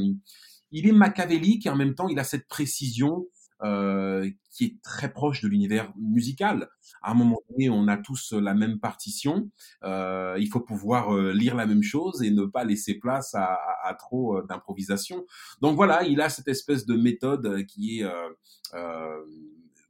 il 0.71 0.87
est 0.87 0.93
machiavélique 0.93 1.67
et 1.67 1.71
en 1.71 1.77
même 1.77 1.95
temps 1.95 2.09
il 2.09 2.19
a 2.19 2.25
cette 2.25 2.47
précision 2.49 3.27
euh, 3.63 4.31
qui 4.51 4.65
est 4.65 4.83
très 4.83 5.13
proche 5.13 5.43
de 5.43 5.49
l'univers 5.49 5.93
musical. 5.97 6.69
À 7.03 7.13
un 7.13 7.15
moment 7.15 7.41
donné, 7.51 7.71
on 7.71 7.89
a 7.89 7.97
tous 7.97 8.33
la 8.33 8.55
même 8.55 8.79
partition. 8.79 9.51
Euh, 9.85 10.37
il 10.39 10.49
faut 10.49 10.61
pouvoir 10.61 11.15
euh, 11.15 11.33
lire 11.33 11.55
la 11.55 11.67
même 11.67 11.83
chose 11.83 12.23
et 12.23 12.31
ne 12.31 12.45
pas 12.45 12.65
laisser 12.65 12.95
place 12.95 13.35
à, 13.35 13.45
à, 13.45 13.89
à 13.89 13.95
trop 13.95 14.39
euh, 14.39 14.47
d'improvisation. 14.49 15.25
Donc 15.61 15.77
voilà, 15.77 16.05
il 16.05 16.21
a 16.21 16.29
cette 16.29 16.49
espèce 16.49 16.87
de 16.87 16.97
méthode 16.97 17.65
qui 17.67 18.01
est 18.01 18.05
euh, 18.05 19.25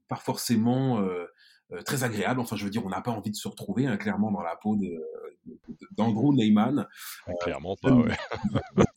pas 0.08 0.16
forcément 0.16 1.06
très 1.84 2.04
agréable. 2.04 2.40
Enfin, 2.40 2.56
je 2.56 2.64
veux 2.64 2.70
dire, 2.70 2.84
on 2.84 2.88
n'a 2.88 3.02
pas 3.02 3.10
envie 3.10 3.30
de 3.30 3.36
se 3.36 3.48
retrouver 3.48 3.86
hein, 3.86 3.96
clairement 3.96 4.30
dans 4.30 4.42
la 4.42 4.56
peau 4.56 4.76
d'Andrew 5.92 6.34
Neyman. 6.34 6.86
clairement 7.40 7.76
pas, 7.76 7.92
ouais. 7.92 8.16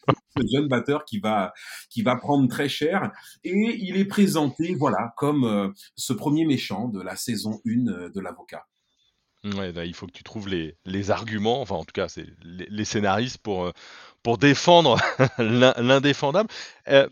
jeune 0.52 0.68
batteur 0.68 1.06
qui 1.06 1.20
va 1.20 1.54
qui 1.90 2.02
va 2.02 2.16
prendre 2.16 2.48
très 2.48 2.70
cher 2.70 3.12
et 3.44 3.52
il 3.54 3.98
est 3.98 4.06
présenté 4.06 4.76
voilà 4.76 5.14
comme 5.18 5.74
ce 5.96 6.14
premier 6.14 6.46
méchant 6.46 6.88
de 6.88 7.02
la 7.02 7.16
saison 7.16 7.62
1 7.66 8.10
de 8.10 8.20
l'avocat. 8.20 8.66
Bah, 9.44 9.86
il 9.86 9.96
faut 9.96 10.06
que 10.06 10.12
tu 10.12 10.24
trouves 10.24 10.48
les, 10.48 10.78
les 10.86 11.10
arguments, 11.10 11.62
enfin 11.62 11.76
en 11.76 11.84
tout 11.84 11.94
cas 11.94 12.08
c'est 12.08 12.28
les, 12.44 12.86
scénaristes 12.86 13.40
pour, 13.40 13.72
pour 14.22 14.38
défendre 14.38 15.00
l'indéfendable. 15.40 16.50
Euh, 16.88 17.08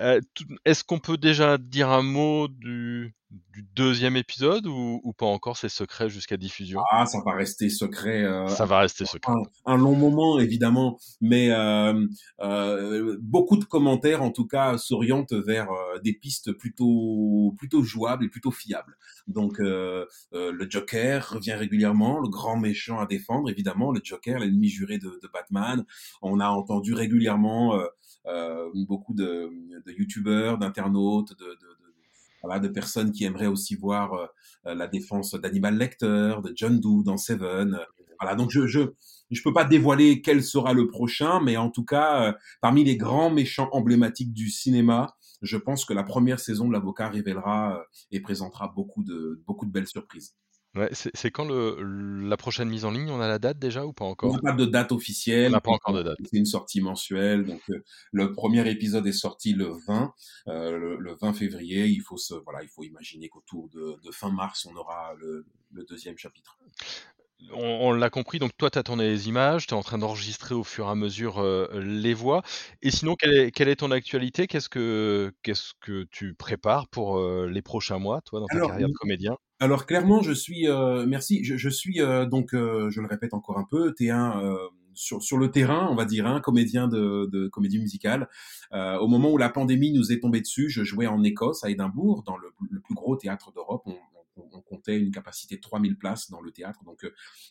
euh, 0.00 0.20
est-ce 0.64 0.84
qu'on 0.84 0.98
peut 0.98 1.16
déjà 1.16 1.56
dire 1.56 1.88
un 1.88 2.02
mot 2.02 2.48
du, 2.48 3.14
du 3.52 3.62
deuxième 3.74 4.16
épisode 4.16 4.66
ou, 4.66 5.00
ou, 5.04 5.12
pas 5.12 5.26
encore 5.26 5.56
C'est 5.56 5.68
secret 5.68 6.08
jusqu'à 6.08 6.36
diffusion? 6.36 6.80
Ah, 6.90 7.06
ça 7.06 7.20
va 7.24 7.32
rester 7.32 7.68
secret. 7.68 8.24
Euh, 8.24 8.48
ça 8.48 8.64
va 8.64 8.80
rester 8.80 9.04
secret. 9.04 9.32
Un, 9.66 9.76
long 9.76 9.94
moment, 9.94 10.38
évidemment, 10.40 10.98
mais 11.20 11.50
euh, 11.50 12.06
euh, 12.40 13.16
beaucoup 13.20 13.56
de 13.56 13.64
commentaires, 13.64 14.22
en 14.22 14.30
tout 14.30 14.46
cas, 14.46 14.78
s'orientent 14.78 15.32
vers 15.32 15.68
des 16.02 16.12
pistes 16.12 16.52
plutôt 16.52 17.54
plutôt 17.58 17.82
jouables 17.82 18.24
et 18.24 18.28
plutôt 18.28 18.50
fiables. 18.50 18.96
Donc, 19.28 19.58
le 19.58 20.06
Joker 20.68 21.30
revient 21.30 21.54
régulièrement, 21.54 22.18
le 22.18 22.28
grand 22.28 22.56
méchant 22.56 22.98
à 22.98 23.06
défendre, 23.06 23.48
évidemment, 23.48 23.92
le 23.92 24.00
Joker, 24.02 24.40
l'ennemi 24.40 24.68
juré 24.68 24.98
de, 24.98 25.20
de, 25.22 25.28
Batman. 25.32 25.84
On 26.22 26.40
a 26.40 26.48
entendu 26.48 26.94
régulièrement 26.94 27.80
beaucoup 28.74 29.14
de, 29.14 29.50
de 29.86 29.92
youtubeurs, 29.92 30.58
d'internautes, 30.58 31.38
de, 31.38 31.44
de 31.44 31.79
voilà, 32.42 32.60
de 32.60 32.68
personnes 32.68 33.12
qui 33.12 33.24
aimeraient 33.24 33.46
aussi 33.46 33.74
voir 33.74 34.14
euh, 34.14 34.74
la 34.74 34.86
défense 34.86 35.34
d'Animal 35.34 35.76
Lecter, 35.76 36.36
de 36.42 36.52
John 36.54 36.80
Doe 36.80 37.02
dans 37.02 37.16
Seven. 37.16 37.78
Voilà, 38.20 38.34
donc 38.34 38.50
je 38.50 38.66
je 38.66 38.80
je 39.30 39.42
peux 39.42 39.52
pas 39.52 39.64
dévoiler 39.64 40.22
quel 40.22 40.42
sera 40.42 40.72
le 40.72 40.88
prochain, 40.88 41.40
mais 41.40 41.56
en 41.56 41.70
tout 41.70 41.84
cas, 41.84 42.28
euh, 42.28 42.32
parmi 42.60 42.84
les 42.84 42.96
grands 42.96 43.30
méchants 43.30 43.68
emblématiques 43.72 44.32
du 44.32 44.50
cinéma, 44.50 45.14
je 45.40 45.56
pense 45.56 45.84
que 45.84 45.94
la 45.94 46.02
première 46.02 46.40
saison 46.40 46.66
de 46.66 46.72
l'avocat 46.72 47.08
révélera 47.08 47.76
euh, 47.76 47.82
et 48.10 48.20
présentera 48.20 48.68
beaucoup 48.68 49.04
de 49.04 49.42
beaucoup 49.46 49.66
de 49.66 49.72
belles 49.72 49.86
surprises. 49.86 50.34
Ouais, 50.76 50.88
c'est 50.92 51.32
quand 51.32 51.46
le, 51.46 51.82
la 52.28 52.36
prochaine 52.36 52.68
mise 52.68 52.84
en 52.84 52.92
ligne 52.92 53.10
On 53.10 53.20
a 53.20 53.26
la 53.26 53.40
date 53.40 53.58
déjà 53.58 53.84
ou 53.84 53.92
pas 53.92 54.04
encore? 54.04 54.30
On 54.30 54.34
n'a 54.34 54.52
pas 54.52 54.52
de 54.52 54.66
date 54.66 54.92
officielle. 54.92 55.48
On 55.48 55.54
n'a 55.54 55.60
pas 55.60 55.72
encore 55.72 55.94
de 55.94 56.04
date. 56.04 56.16
C'est 56.24 56.36
une 56.36 56.46
sortie 56.46 56.80
mensuelle. 56.80 57.44
Donc 57.44 57.60
euh, 57.70 57.82
le 58.12 58.32
premier 58.32 58.68
épisode 58.70 59.04
est 59.08 59.12
sorti 59.12 59.52
le 59.52 59.72
20, 59.88 60.14
euh, 60.46 60.96
le, 60.96 61.16
20 61.20 61.32
février. 61.32 61.86
Il 61.86 62.02
faut 62.02 62.16
se, 62.16 62.34
voilà, 62.34 62.62
il 62.62 62.68
faut 62.68 62.84
imaginer 62.84 63.28
qu'autour 63.28 63.68
de, 63.70 63.96
de, 64.04 64.10
fin 64.12 64.30
mars, 64.30 64.64
on 64.70 64.76
aura 64.76 65.14
le, 65.18 65.44
le 65.72 65.84
deuxième 65.84 66.16
chapitre. 66.16 66.56
On, 67.52 67.92
l'a 67.92 68.10
compris, 68.10 68.38
donc 68.38 68.54
toi, 68.56 68.70
tu 68.70 68.78
as 68.78 68.82
tourné 68.82 69.08
les 69.08 69.28
images, 69.28 69.66
tu 69.66 69.72
es 69.72 69.76
en 69.76 69.82
train 69.82 69.96
d'enregistrer 69.96 70.54
au 70.54 70.62
fur 70.62 70.86
et 70.86 70.90
à 70.90 70.94
mesure 70.94 71.38
euh, 71.38 71.66
les 71.82 72.12
voix. 72.12 72.42
Et 72.82 72.90
sinon, 72.90 73.16
quelle 73.16 73.32
est, 73.32 73.50
quelle 73.50 73.68
est 73.68 73.76
ton 73.76 73.90
actualité? 73.90 74.46
Qu'est-ce 74.46 74.68
que 74.68 75.32
tu 76.10 76.34
prépares 76.34 76.86
pour 76.88 77.18
les 77.46 77.62
prochains 77.62 77.98
mois, 77.98 78.20
toi, 78.20 78.40
dans 78.40 78.46
ta 78.46 78.60
carrière 78.60 78.88
de 78.88 78.94
comédien? 78.94 79.36
Alors 79.62 79.84
clairement, 79.84 80.22
je 80.22 80.32
suis, 80.32 80.66
euh, 80.68 81.04
merci, 81.06 81.44
je, 81.44 81.68
suis 81.68 82.00
euh, 82.00 82.24
donc, 82.24 82.54
euh, 82.54 82.88
je 82.88 83.02
le 83.02 83.06
répète 83.06 83.34
encore 83.34 83.58
un 83.58 83.66
peu, 83.70 83.92
t'es 83.92 84.08
un 84.08 84.42
sur, 84.94 85.22
sur 85.22 85.36
le 85.36 85.50
terrain, 85.50 85.86
on 85.90 85.94
va 85.94 86.06
dire, 86.06 86.26
un 86.26 86.40
comédien 86.40 86.88
de, 86.88 87.28
de 87.30 87.46
comédie 87.46 87.78
musicale. 87.78 88.28
au 88.72 89.06
moment 89.06 89.30
où 89.30 89.36
la 89.36 89.50
pandémie 89.50 89.92
nous 89.92 90.12
est 90.12 90.20
tombée 90.20 90.40
dessus, 90.40 90.70
je 90.70 90.82
jouais 90.82 91.06
en 91.06 91.22
Écosse, 91.22 91.62
à 91.62 91.70
Édimbourg, 91.70 92.22
dans 92.24 92.36
le, 92.38 92.50
plus 92.80 92.94
gros 92.94 93.16
théâtre 93.16 93.52
d'Europe. 93.52 93.82
On, 93.86 93.96
comptait 94.62 94.98
une 94.98 95.10
capacité 95.10 95.56
de 95.56 95.60
3000 95.60 95.98
places 95.98 96.30
dans 96.30 96.40
le 96.40 96.50
théâtre, 96.50 96.82
donc 96.84 97.04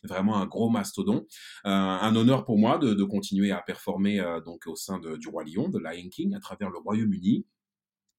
vraiment 0.04 0.38
un 0.38 0.48
gros 0.48 0.70
mastodon. 0.70 1.28
un 1.64 2.16
honneur 2.16 2.46
pour 2.46 2.58
moi 2.58 2.80
de, 2.80 2.94
de 2.94 3.04
continuer 3.04 3.52
à 3.52 3.62
performer 3.62 4.24
donc 4.46 4.66
au 4.66 4.76
sein 4.76 5.00
du 5.00 5.28
roi 5.28 5.44
Lion, 5.44 5.70
de 5.70 5.78
Lion 5.78 6.10
King, 6.10 6.34
à 6.34 6.40
travers 6.40 6.72
le 6.72 6.80
Royaume-Uni. 6.80 7.46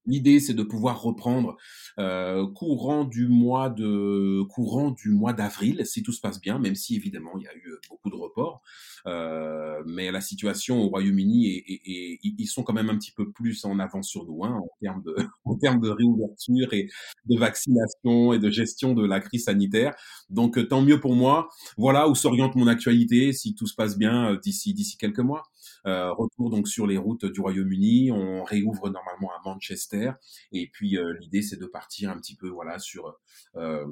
L'idée, 0.05 0.39
c'est 0.39 0.53
de 0.53 0.63
pouvoir 0.63 1.01
reprendre 1.01 1.57
euh, 1.99 2.47
courant 2.53 3.05
du 3.05 3.27
mois 3.27 3.69
de 3.69 4.41
courant 4.49 4.91
du 4.91 5.09
mois 5.09 5.33
d'avril, 5.33 5.85
si 5.85 6.01
tout 6.01 6.11
se 6.11 6.21
passe 6.21 6.41
bien, 6.41 6.57
même 6.59 6.75
si 6.75 6.95
évidemment 6.95 7.31
il 7.37 7.43
y 7.43 7.47
a 7.47 7.55
eu 7.55 7.69
beaucoup 7.89 8.09
de 8.09 8.15
reports. 8.15 8.61
Euh, 9.07 9.81
mais 9.85 10.11
la 10.11 10.21
situation 10.21 10.79
au 10.81 10.87
Royaume-Uni 10.89 11.47
et, 11.47 12.19
ils 12.23 12.47
sont 12.47 12.63
quand 12.63 12.73
même 12.73 12.89
un 12.89 12.97
petit 12.97 13.11
peu 13.11 13.31
plus 13.31 13.65
en 13.65 13.79
avance 13.79 14.07
sur 14.07 14.25
nous 14.25 14.43
hein, 14.43 14.61
en 14.63 14.69
termes 14.79 15.01
de 15.03 15.15
en 15.45 15.55
termes 15.57 15.81
de 15.81 15.89
réouverture 15.89 16.73
et 16.73 16.87
de 17.25 17.37
vaccination 17.37 18.33
et 18.33 18.39
de 18.39 18.49
gestion 18.49 18.93
de 18.93 19.05
la 19.05 19.19
crise 19.19 19.45
sanitaire. 19.45 19.93
Donc 20.29 20.57
euh, 20.57 20.67
tant 20.67 20.81
mieux 20.81 20.99
pour 20.99 21.15
moi. 21.15 21.49
Voilà 21.77 22.07
où 22.09 22.15
s'oriente 22.15 22.55
mon 22.55 22.67
actualité 22.67 23.33
si 23.33 23.55
tout 23.55 23.67
se 23.67 23.75
passe 23.75 23.97
bien 23.97 24.35
d'ici 24.43 24.73
d'ici 24.73 24.97
quelques 24.97 25.19
mois. 25.19 25.43
Euh, 25.85 26.13
retour 26.13 26.49
donc 26.49 26.67
sur 26.67 26.87
les 26.87 26.97
routes 26.97 27.25
du 27.25 27.39
Royaume-Uni. 27.39 28.11
On 28.11 28.43
réouvre 28.43 28.89
normalement 28.89 29.31
à 29.31 29.41
Manchester. 29.45 30.11
Et 30.51 30.69
puis 30.71 30.97
euh, 30.97 31.13
l'idée 31.19 31.41
c'est 31.41 31.59
de 31.59 31.65
partir 31.65 32.09
un 32.09 32.17
petit 32.17 32.35
peu 32.35 32.49
voilà 32.49 32.79
sur 32.79 33.17
euh, 33.55 33.85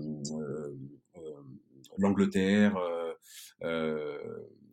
l'Angleterre, 1.97 2.77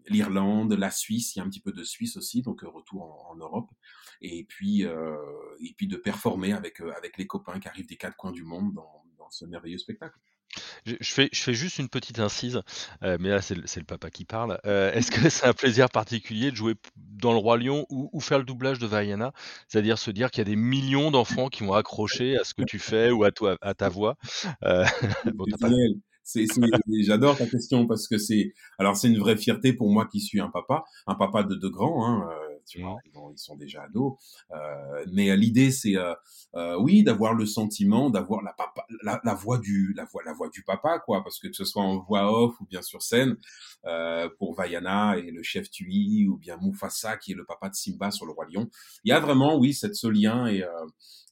l'Irlande, 0.08 0.72
la 0.74 0.90
Suisse. 0.90 1.34
Il 1.34 1.38
y 1.38 1.42
a 1.42 1.44
un 1.44 1.48
petit 1.48 1.60
peu 1.60 1.72
de 1.72 1.84
Suisse 1.84 2.16
aussi, 2.16 2.42
donc 2.42 2.62
retour 2.62 3.26
en, 3.30 3.36
Europe. 3.36 3.70
Et 4.20 4.44
puis 4.44 4.82
et 4.82 5.74
puis 5.76 5.88
de 5.88 5.96
performer 5.96 6.52
avec 6.52 6.80
avec 6.80 7.18
les 7.18 7.26
copains 7.26 7.58
qui 7.60 7.68
arrivent 7.68 7.88
des 7.88 7.96
quatre 7.96 8.16
coins 8.16 8.32
du 8.32 8.44
monde 8.44 8.74
dans 8.74 9.30
ce 9.30 9.44
merveilleux 9.44 9.78
spectacle. 9.78 10.18
Je, 10.84 10.94
fais, 11.02 11.28
je 11.32 11.42
fais 11.42 11.54
juste 11.54 11.78
une 11.78 11.88
petite 11.88 12.18
incise, 12.18 12.62
euh, 13.02 13.16
mais 13.20 13.28
là 13.28 13.42
c'est 13.42 13.54
le, 13.54 13.62
le, 13.62 13.84
papa 13.84 14.10
qui 14.10 14.24
parle. 14.24 14.58
Euh, 14.64 14.92
est-ce 14.92 15.10
que 15.10 15.28
c'est 15.28 15.46
un 15.46 15.52
plaisir 15.52 15.90
particulier 15.90 16.50
de 16.50 16.56
jouer 16.56 16.74
dans 16.96 17.32
le 17.32 17.38
Roi 17.38 17.58
Lion 17.58 17.86
ou, 17.90 18.08
ou 18.12 18.20
faire 18.20 18.38
le 18.38 18.44
doublage 18.44 18.78
de 18.78 18.86
Vaiana? 18.86 19.32
C'est-à-dire 19.68 19.98
se 19.98 20.10
dire 20.10 20.30
qu'il 20.30 20.40
y 20.40 20.46
a 20.46 20.50
des 20.50 20.56
millions 20.56 21.10
d'enfants 21.10 21.48
qui 21.48 21.64
vont 21.64 21.74
accrocher 21.74 22.38
à 22.38 22.44
ce 22.44 22.54
que 22.54 22.62
tu 22.62 22.78
fais 22.78 23.10
ou 23.10 23.24
à, 23.24 23.32
toi, 23.32 23.56
à 23.60 23.74
ta 23.74 23.88
voix. 23.88 24.16
Euh, 24.64 24.84
bon, 25.34 25.44
J'adore 27.02 27.36
ta 27.36 27.46
question 27.46 27.86
parce 27.86 28.08
que 28.08 28.18
c'est 28.18 28.52
alors 28.78 28.96
c'est 28.96 29.08
une 29.08 29.18
vraie 29.18 29.36
fierté 29.36 29.72
pour 29.72 29.92
moi 29.92 30.06
qui 30.06 30.20
suis 30.20 30.40
un 30.40 30.48
papa, 30.48 30.84
un 31.06 31.14
papa 31.14 31.42
de 31.44 31.54
deux 31.54 31.70
grands. 31.70 32.06
Hein, 32.06 32.28
tu 32.66 32.82
vois, 32.82 32.98
ils, 33.04 33.38
sont 33.38 33.56
déjà 33.56 33.84
ados. 33.84 34.14
Euh, 34.50 35.04
mais 35.12 35.30
euh, 35.30 35.36
l'idée, 35.36 35.70
c'est 35.70 35.96
euh, 35.96 36.14
euh, 36.54 36.76
oui 36.80 37.02
d'avoir 37.02 37.34
le 37.34 37.46
sentiment 37.46 38.10
d'avoir 38.10 38.42
la, 38.42 38.52
papa, 38.52 38.84
la, 39.02 39.20
la, 39.24 39.34
voix 39.34 39.58
du 39.58 39.94
la 39.94 40.04
voix 40.04 40.22
la 40.24 40.32
voix 40.32 40.48
du 40.48 40.62
papa, 40.62 40.98
quoi, 40.98 41.22
parce 41.22 41.38
que 41.38 41.48
que 41.48 41.54
ce 41.54 41.64
soit 41.64 41.82
en 41.82 41.98
voix 41.98 42.32
off 42.32 42.60
ou 42.60 42.66
bien 42.66 42.82
sur 42.82 43.02
scène, 43.02 43.36
euh, 43.84 44.28
pour 44.38 44.54
Vaiana 44.54 45.16
et 45.16 45.30
le 45.30 45.42
chef 45.42 45.70
Tui 45.70 46.26
ou 46.28 46.36
bien 46.36 46.58
Mufasa 46.60 47.16
qui 47.16 47.32
est 47.32 47.36
le 47.36 47.44
papa 47.44 47.68
de 47.68 47.74
Simba 47.74 48.10
sur 48.10 48.26
le 48.26 48.32
roi 48.32 48.46
lion, 48.52 48.68
il 49.04 49.10
y 49.10 49.12
a 49.12 49.20
vraiment 49.20 49.56
oui 49.56 49.72
cette 49.72 49.94
ce 49.94 50.08
lien 50.08 50.46
et 50.46 50.64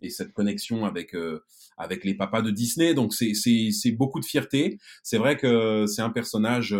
et 0.03 0.11
cette 0.11 0.33
connexion 0.33 0.85
avec 0.85 1.17
avec 1.77 2.05
les 2.05 2.15
papas 2.15 2.43
de 2.43 2.51
Disney. 2.51 2.95
Donc 2.95 3.15
c'est 3.15 3.35
c'est 3.35 3.71
c'est 3.73 3.93
beaucoup 3.93 4.21
de 4.21 4.25
fierté. 4.25 4.79
C'est 5.03 5.19
vrai 5.19 5.37
que 5.37 5.87
c'est 5.87 6.03
un 6.03 6.11
personnage 6.11 6.77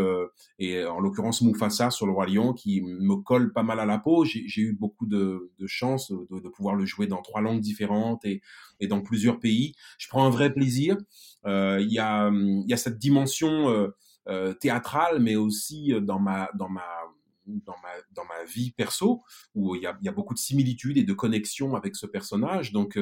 et 0.59 0.85
en 0.85 1.01
l'occurrence 1.01 1.43
Mufasa 1.43 1.91
sur 1.91 2.07
le 2.07 2.13
roi 2.13 2.27
lion 2.27 2.53
qui 2.53 2.83
me 2.83 3.17
colle 3.17 3.53
pas 3.53 3.63
mal 3.63 3.81
à 3.81 3.87
la 3.87 3.99
peau. 3.99 4.25
J'ai 4.25 4.44
j'ai 4.47 4.63
eu 4.63 4.73
beaucoup 4.73 5.07
de, 5.07 5.51
chance 5.67 6.11
de, 6.11 6.49
pouvoir 6.49 6.75
le 6.75 6.85
jouer 6.85 7.07
dans 7.07 7.23
trois 7.23 7.41
langues 7.41 7.61
différentes 7.61 8.25
et, 8.25 8.43
dans 8.89 9.01
plusieurs 9.01 9.41
pays. 9.41 9.75
Je 9.99 10.09
prends 10.09 10.25
un 10.25 10.31
vrai 10.31 10.53
plaisir. 10.53 10.97
Euh, 11.47 11.79
il 11.81 11.91
y, 11.91 11.99
a, 11.99 12.31
cette 12.77 12.99
dimension 12.99 13.71
euh, 13.71 13.89
euh, 14.29 14.55
théâtrale, 14.55 15.21
mais 15.21 15.37
aussi 15.37 15.93
dans 16.03 16.19
ma, 16.19 16.49
vie 18.47 18.73
perso, 18.73 19.23
où 19.55 19.75
il 19.75 19.83
y 19.83 19.87
a, 19.87 20.13
beaucoup 20.13 20.35
de 20.35 20.39
similitudes 20.39 20.99
et 20.99 21.05
de 21.05 21.13
connexions 21.13 21.75
avec 21.75 21.97
ce 21.97 22.07
personnage. 22.07 22.73
Donc 22.73 22.99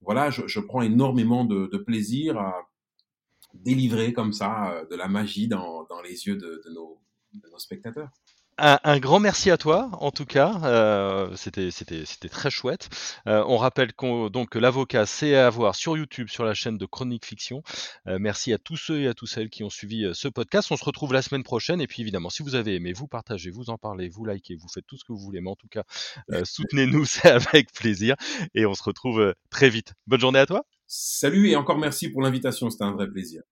voilà, 0.00 0.30
je, 0.30 0.60
prends 0.60 0.82
énormément 0.82 1.44
de, 1.44 1.76
plaisir 1.78 2.38
à 2.38 2.54
délivrer 3.54 4.12
comme 4.12 4.32
ça 4.32 4.82
de 4.90 4.96
la 4.96 5.08
magie 5.08 5.48
dans, 5.48 5.86
les 6.04 6.26
yeux 6.26 6.36
de 6.36 6.62
nos 6.70 7.58
spectateurs. 7.58 8.10
Un, 8.58 8.98
grand 8.98 9.18
merci 9.18 9.50
à 9.50 9.56
toi, 9.56 9.90
en 9.94 10.10
tout 10.10 10.26
cas. 10.26 10.60
Euh, 10.64 11.34
c'était, 11.36 11.70
très 12.28 12.50
chouette. 12.50 12.88
Euh, 13.26 13.44
on 13.48 13.56
rappelle 13.56 13.90
donc 14.30 14.50
que 14.50 14.58
l'avocat, 14.58 15.06
c'est 15.06 15.34
à 15.34 15.50
voir 15.50 15.74
sur 15.74 15.96
YouTube, 15.96 16.28
sur 16.28 16.44
la 16.44 16.54
chaîne 16.54 16.78
de 16.78 16.86
Chronique 16.86 17.24
Fiction. 17.24 17.62
Euh, 18.06 18.18
merci 18.20 18.52
à 18.52 18.58
tous 18.58 18.76
ceux 18.76 19.00
et 19.00 19.08
à 19.08 19.14
toutes 19.14 19.28
celles 19.28 19.50
qui 19.50 19.64
ont 19.64 19.70
suivi 19.70 20.08
ce 20.12 20.28
podcast. 20.28 20.70
On 20.70 20.76
se 20.76 20.84
retrouve 20.84 21.12
la 21.12 21.22
semaine 21.22 21.42
prochaine. 21.42 21.80
Et 21.80 21.86
puis, 21.86 22.02
évidemment, 22.02 22.30
si 22.30 22.42
vous 22.42 22.54
avez 22.54 22.74
aimé, 22.74 22.92
vous 22.92 23.08
partagez, 23.08 23.50
vous 23.50 23.70
en 23.70 23.78
parlez, 23.78 24.08
vous 24.08 24.24
likez, 24.24 24.54
vous 24.54 24.68
faites 24.68 24.86
tout 24.86 24.96
ce 24.96 25.04
que 25.04 25.12
vous 25.12 25.18
voulez. 25.18 25.40
Mais 25.40 25.50
en 25.50 25.56
tout 25.56 25.68
cas, 25.68 25.84
soutenez-nous, 26.44 27.04
c'est 27.04 27.30
avec 27.30 27.72
plaisir. 27.72 28.16
Et 28.54 28.66
on 28.66 28.74
se 28.74 28.82
retrouve 28.82 29.34
très 29.50 29.70
vite. 29.70 29.94
Bonne 30.06 30.20
journée 30.20 30.38
à 30.40 30.46
toi. 30.46 30.64
Salut 30.86 31.48
et 31.48 31.56
encore 31.56 31.78
merci 31.78 32.10
pour 32.10 32.22
l'invitation. 32.22 32.68
C'était 32.68 32.84
un 32.84 32.92
vrai 32.92 33.08
plaisir. 33.08 33.42